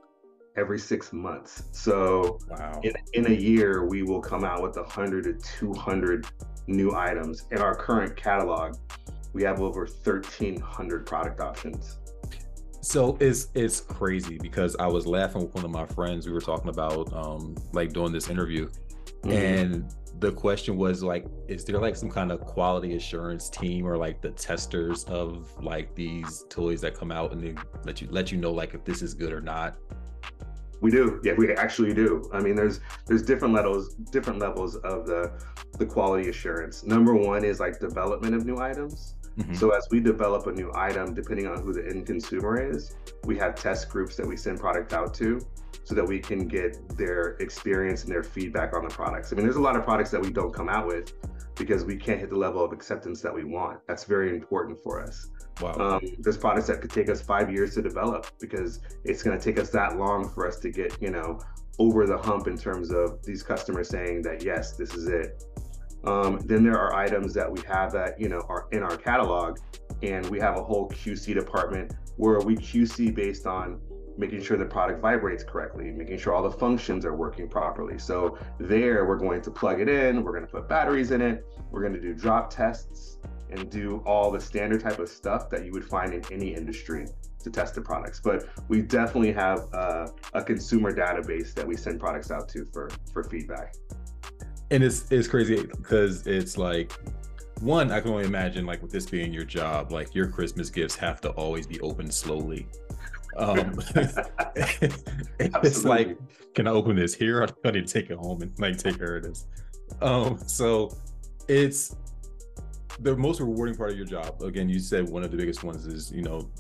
Every 0.57 0.79
six 0.79 1.13
months. 1.13 1.65
So 1.73 2.39
wow. 2.49 2.81
in, 2.83 2.93
in 3.13 3.27
a 3.27 3.35
year 3.35 3.85
we 3.87 4.03
will 4.03 4.21
come 4.21 4.45
out 4.45 4.63
with 4.63 4.77
100 4.77 5.25
to 5.25 5.35
200 5.59 6.27
new 6.67 6.95
items. 6.95 7.47
In 7.51 7.59
our 7.59 7.75
current 7.75 8.17
catalog 8.17 8.77
we 9.33 9.43
have 9.43 9.61
over 9.61 9.81
1300 9.81 11.05
product 11.05 11.41
options. 11.41 11.99
So 12.81 13.19
it's 13.21 13.49
it's 13.55 13.81
crazy 13.81 14.39
because 14.39 14.77
I 14.77 14.87
was 14.87 15.07
laughing 15.07 15.43
with 15.43 15.55
one 15.55 15.65
of 15.65 15.71
my 15.71 15.87
friends. 15.87 16.27
We 16.27 16.33
were 16.33 16.41
talking 16.41 16.71
about 16.71 17.13
um 17.13 17.55
like 17.73 17.93
doing 17.93 18.13
this 18.13 18.31
interview, 18.31 18.71
Mhm. 19.25 19.33
and 19.33 19.95
the 20.19 20.33
question 20.33 20.77
was 20.77 21.03
like, 21.03 21.27
is 21.49 21.65
there 21.65 21.79
like 21.79 21.97
some 21.97 22.11
kind 22.11 22.33
of 22.33 22.41
quality 22.41 22.97
assurance 22.97 23.51
team 23.51 23.87
or 23.87 23.97
like 23.97 24.23
the 24.23 24.31
testers 24.31 25.05
of 25.05 25.53
like 25.63 25.95
these 25.95 26.45
toys 26.49 26.81
that 26.81 26.95
come 26.95 27.13
out 27.13 27.33
and 27.33 27.43
they 27.43 27.55
let 27.85 28.01
you 28.01 28.09
let 28.11 28.33
you 28.33 28.39
know 28.39 28.53
like 28.53 28.75
if 28.75 28.85
this 28.85 29.03
is 29.03 29.15
good 29.15 29.33
or 29.33 29.41
not? 29.41 29.77
We 30.81 30.91
do. 30.91 31.21
Yeah, 31.25 31.33
we 31.35 31.53
actually 31.55 31.95
do. 31.95 32.29
I 32.33 32.41
mean, 32.41 32.55
there's 32.55 32.81
there's 33.07 33.23
different 33.23 33.55
levels 33.55 33.95
different 33.95 34.39
levels 34.39 34.77
of 34.77 35.07
the 35.07 35.33
the 35.79 35.87
quality 35.87 36.29
assurance. 36.29 36.85
Number 36.85 37.15
one 37.15 37.45
is 37.45 37.61
like 37.61 37.79
development 37.79 38.35
of 38.35 38.45
new 38.45 38.59
items. 38.59 39.15
Mhm. 39.39 39.57
So 39.57 39.71
as 39.71 39.87
we 39.91 40.01
develop 40.01 40.47
a 40.47 40.53
new 40.53 40.71
item, 40.75 41.13
depending 41.13 41.47
on 41.47 41.63
who 41.63 41.73
the 41.73 41.87
end 41.87 42.07
consumer 42.07 42.59
is, 42.59 42.97
we 43.25 43.37
have 43.37 43.55
test 43.55 43.91
groups 43.91 44.17
that 44.17 44.27
we 44.27 44.37
send 44.37 44.59
product 44.59 44.93
out 44.93 45.13
to 45.15 45.41
so 45.85 45.95
that 45.95 46.07
we 46.07 46.19
can 46.19 46.49
get 46.49 46.81
their 46.97 47.37
experience 47.41 48.05
and 48.05 48.13
their 48.13 48.23
feedback 48.23 48.75
on 48.75 48.83
the 48.83 48.89
products. 48.89 49.33
I 49.33 49.37
mean, 49.37 49.45
there's 49.45 49.57
a 49.57 49.61
lot 49.61 49.77
of 49.77 49.85
products 49.85 50.11
that 50.11 50.21
we 50.23 50.31
don't 50.31 50.53
come 50.53 50.69
out 50.69 50.87
with 50.87 51.13
because 51.55 51.85
we 51.85 51.97
can't 51.97 52.19
hit 52.19 52.31
the 52.31 52.37
level 52.37 52.65
of 52.65 52.73
acceptance 52.73 53.21
that 53.23 53.35
we 53.35 53.45
want. 53.45 53.79
That's 53.87 54.05
very 54.05 54.31
important 54.31 54.79
for 54.83 55.01
us. 55.03 55.31
Wow. 55.61 55.73
Um, 55.79 56.01
there's 56.19 56.37
products 56.37 56.67
that 56.67 56.81
could 56.81 56.91
take 56.91 57.09
us 57.09 57.21
five 57.23 57.51
years 57.51 57.75
to 57.75 57.83
develop 57.83 58.27
because 58.41 58.81
it's 59.05 59.23
going 59.23 59.39
to 59.39 59.43
take 59.43 59.59
us 59.59 59.71
that 59.71 59.99
long 59.99 60.29
for 60.29 60.47
us 60.47 60.59
to 60.61 60.71
get, 60.71 61.01
you 61.01 61.11
know, 61.11 61.39
over 61.79 62.07
the 62.07 62.17
hump 62.17 62.47
in 62.47 62.57
terms 62.59 62.91
of 62.91 63.23
these 63.25 63.43
customers 63.43 63.89
saying 63.89 64.23
that 64.23 64.43
yes, 64.43 64.73
this 64.73 64.95
is 64.95 65.09
it. 65.09 65.45
Um, 66.07 66.41
then 66.45 66.63
there 66.63 66.79
are 66.79 66.95
items 66.95 67.35
that 67.35 67.51
we 67.51 67.61
have 67.69 67.93
that 67.93 68.21
you 68.21 68.29
know 68.29 68.45
are 68.49 68.69
in 68.73 68.83
our 68.83 68.97
catalog, 68.97 69.59
and 70.03 70.25
we 70.27 70.39
have 70.41 70.57
a 70.57 70.63
whole 70.63 70.89
QC 70.91 71.35
department 71.35 71.95
where 72.17 72.41
we 72.41 72.57
QC 72.57 73.15
based 73.15 73.47
on 73.47 73.81
making 74.19 74.43
sure 74.43 74.57
the 74.57 74.65
product 74.65 75.01
vibrates 75.03 75.45
correctly, 75.45 75.91
making 75.91 76.19
sure 76.19 76.35
all 76.35 76.43
the 76.43 76.57
functions 76.59 77.05
are 77.05 77.15
working 77.15 77.49
properly. 77.49 77.99
So 77.99 78.39
there, 78.59 79.05
we're 79.05 79.19
going 79.19 79.43
to 79.43 79.51
plug 79.51 79.81
it 79.81 79.89
in, 79.89 80.23
we're 80.23 80.33
going 80.33 80.47
to 80.47 80.51
put 80.51 80.69
batteries 80.69 81.11
in 81.11 81.21
it, 81.21 81.45
we're 81.71 81.83
going 81.83 81.93
to 81.93 82.01
do 82.01 82.15
drop 82.15 82.49
tests, 82.49 83.19
and 83.51 83.71
do 83.71 84.03
all 84.07 84.31
the 84.31 84.41
standard 84.41 84.81
type 84.81 84.99
of 84.99 85.09
stuff 85.09 85.51
that 85.51 85.65
you 85.65 85.73
would 85.73 85.85
find 85.85 86.15
in 86.15 86.23
any 86.33 86.55
industry 86.55 87.07
to 87.43 87.51
test 87.51 87.75
the 87.75 87.81
products. 87.81 88.21
But 88.21 88.49
we 88.69 88.83
definitely 88.83 89.33
have 89.33 89.69
uh, 89.73 90.09
a 90.35 90.43
consumer 90.43 90.95
database 90.95 91.55
that 91.55 91.67
we 91.67 91.77
send 91.77 92.01
products 92.01 92.31
out 92.31 92.49
to 92.51 92.65
for 92.73 92.89
for 93.13 93.23
feedback. 93.25 93.75
And 94.71 94.83
it's 94.83 95.11
it's 95.11 95.29
crazy 95.29 95.63
because 95.65 96.27
it's 96.27 96.59
like 96.59 96.93
one 97.61 97.91
i 97.91 98.01
can 98.01 98.11
only 98.11 98.25
imagine 98.25 98.67
like 98.67 98.83
with 98.83 98.91
this 98.91 99.07
being 99.07 99.33
your 99.33 99.45
job 99.45 99.93
like 99.93 100.15
your 100.15 100.29
christmas 100.29 100.71
gifts 100.71 100.95
have 100.95 101.21
to 101.21 101.31
always 101.31 101.67
be 101.67 101.81
opened 101.81 102.13
slowly 102.13 102.67
um 103.37 103.79
it's 104.57 105.85
like 105.85 106.19
can 106.55 106.67
i 106.67 106.71
open 106.71 106.97
this 106.97 107.15
here 107.15 107.43
or 107.43 107.47
do 107.47 107.55
i 107.65 107.71
need 107.71 107.87
to 107.87 107.93
take 107.93 108.11
it 108.11 108.19
home 108.19 108.43
and 108.43 108.53
like 108.59 108.77
take 108.77 108.99
care 108.99 109.17
of 109.17 109.23
this 109.23 109.47
um 110.03 110.39
so 110.47 110.95
it's 111.49 111.97
the 113.01 113.17
most 113.17 113.41
rewarding 113.41 113.75
part 113.75 113.91
of 113.91 113.97
your 113.97 114.07
job. 114.07 114.43
Again, 114.43 114.69
you 114.69 114.79
said 114.79 115.09
one 115.09 115.23
of 115.23 115.31
the 115.31 115.37
biggest 115.37 115.63
ones 115.63 115.87
is 115.87 116.11
you 116.11 116.23
know 116.23 116.51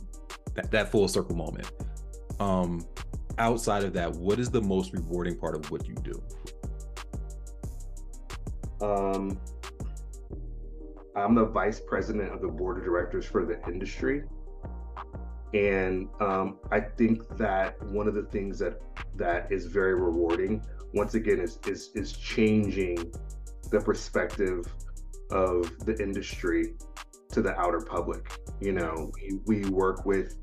that, 0.55 0.71
that 0.71 0.91
full 0.91 1.09
circle 1.09 1.37
moment. 1.37 1.71
Um, 2.39 2.87
outside 3.39 3.85
of 3.85 3.93
that, 3.95 4.13
what 4.13 4.39
is 4.39 4.51
the 4.51 4.61
most 4.61 4.93
rewarding 4.93 5.39
part 5.39 5.55
of 5.55 5.71
what 5.71 5.87
you 5.87 5.95
do? 5.95 6.23
Um, 8.81 9.41
I'm 11.16 11.35
the 11.35 11.47
vice 11.47 11.81
president 11.81 12.33
of 12.33 12.43
the 12.43 12.49
board 12.49 12.79
of 12.79 12.85
directors 12.85 13.24
for 13.24 13.45
the 13.45 13.62
industry. 13.66 14.24
And 15.55 16.09
um, 16.20 16.59
I 16.70 16.81
think 16.81 17.27
that 17.39 17.83
one 17.85 18.09
of 18.09 18.14
the 18.14 18.24
things 18.24 18.59
that 18.59 18.81
that 19.14 19.51
is 19.51 19.66
very 19.66 19.95
rewarding, 19.95 20.62
once 20.93 21.14
again, 21.14 21.41
is 21.41 21.59
is 21.66 21.91
is 21.95 22.12
changing 22.12 23.12
the 23.70 23.81
perspective 23.81 24.66
of 25.31 25.79
the 25.87 25.97
industry 26.03 26.74
to 27.31 27.43
the 27.43 27.59
outer 27.59 27.81
public. 27.81 28.31
You 28.61 28.72
know, 28.72 29.11
we, 29.14 29.41
we 29.47 29.70
work 29.70 30.05
with, 30.05 30.37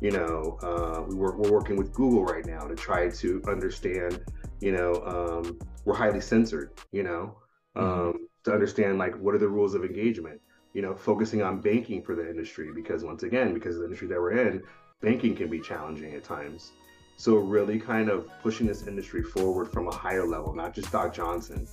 you 0.00 0.10
know, 0.10 0.58
uh, 0.62 1.02
we 1.08 1.14
work, 1.14 1.38
we're 1.38 1.52
working 1.52 1.76
with 1.76 1.92
Google 1.92 2.24
right 2.24 2.46
now 2.46 2.60
to 2.60 2.74
try 2.74 3.08
to 3.08 3.42
understand, 3.48 4.22
you 4.60 4.72
know, 4.72 4.94
um, 5.04 5.58
we're 5.84 5.94
highly 5.94 6.20
censored, 6.20 6.72
you 6.92 7.02
know, 7.02 7.36
um, 7.76 7.84
mm-hmm. 7.84 8.16
to 8.44 8.52
understand 8.52 8.98
like 8.98 9.16
what 9.18 9.34
are 9.34 9.38
the 9.38 9.48
rules 9.48 9.74
of 9.74 9.84
engagement, 9.84 10.40
you 10.72 10.82
know, 10.82 10.94
focusing 10.94 11.42
on 11.42 11.60
banking 11.60 12.02
for 12.02 12.14
the 12.14 12.28
industry 12.28 12.70
because 12.74 13.04
once 13.04 13.22
again, 13.22 13.54
because 13.54 13.74
of 13.76 13.80
the 13.80 13.86
industry 13.86 14.08
that 14.08 14.20
we're 14.20 14.32
in, 14.32 14.62
banking 15.00 15.34
can 15.34 15.48
be 15.48 15.60
challenging 15.60 16.14
at 16.14 16.24
times. 16.24 16.72
So 17.16 17.36
really 17.36 17.78
kind 17.78 18.08
of 18.08 18.28
pushing 18.42 18.66
this 18.66 18.86
industry 18.86 19.22
forward 19.22 19.70
from 19.70 19.88
a 19.88 19.94
higher 19.94 20.26
level, 20.26 20.54
not 20.54 20.74
just 20.74 20.90
Doc 20.90 21.12
Johnson, 21.14 21.68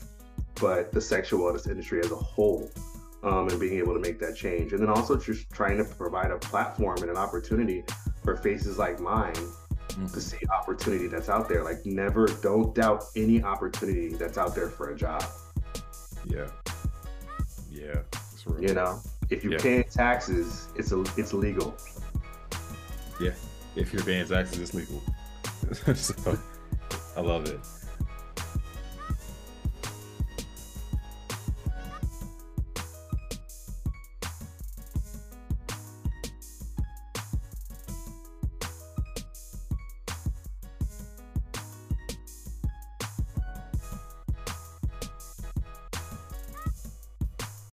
but 0.59 0.91
the 0.91 0.99
sexual 0.99 1.39
wellness 1.41 1.69
industry 1.69 1.99
as 1.99 2.11
a 2.11 2.15
whole. 2.15 2.69
Um, 3.23 3.49
and 3.49 3.59
being 3.59 3.79
able 3.79 3.95
to 3.95 3.99
make 3.99 4.19
that 4.19 4.35
change. 4.35 4.73
And 4.73 4.81
then 4.81 4.89
also 4.89 5.17
just 5.17 5.49
trying 5.49 5.77
to 5.77 5.83
provide 5.83 6.29
a 6.29 6.37
platform 6.37 6.99
and 7.01 7.09
an 7.09 7.17
opportunity 7.17 7.83
for 8.23 8.37
faces 8.37 8.77
like 8.77 8.99
mine 8.99 9.33
mm-hmm. 9.33 10.05
to 10.05 10.21
see 10.21 10.37
opportunity 10.55 11.07
that's 11.07 11.27
out 11.27 11.49
there. 11.49 11.63
Like 11.63 11.83
never, 11.85 12.27
don't 12.41 12.75
doubt 12.75 13.05
any 13.15 13.41
opportunity 13.41 14.09
that's 14.09 14.37
out 14.37 14.53
there 14.53 14.69
for 14.69 14.91
a 14.91 14.95
job. 14.95 15.23
Yeah. 16.29 16.47
Yeah. 17.71 18.01
You 18.59 18.73
know, 18.73 19.01
if 19.29 19.43
you're 19.43 19.53
yeah. 19.53 19.59
paying 19.59 19.83
taxes, 19.83 20.69
it's 20.75 20.91
a, 20.91 21.03
it's 21.17 21.33
legal. 21.33 21.75
Yeah. 23.19 23.31
If 23.75 23.93
you're 23.93 24.03
paying 24.03 24.27
taxes, 24.27 24.59
it's 24.59 24.73
legal. 24.73 25.01
so 25.95 26.37
I 27.15 27.21
love 27.21 27.45
it. 27.47 27.59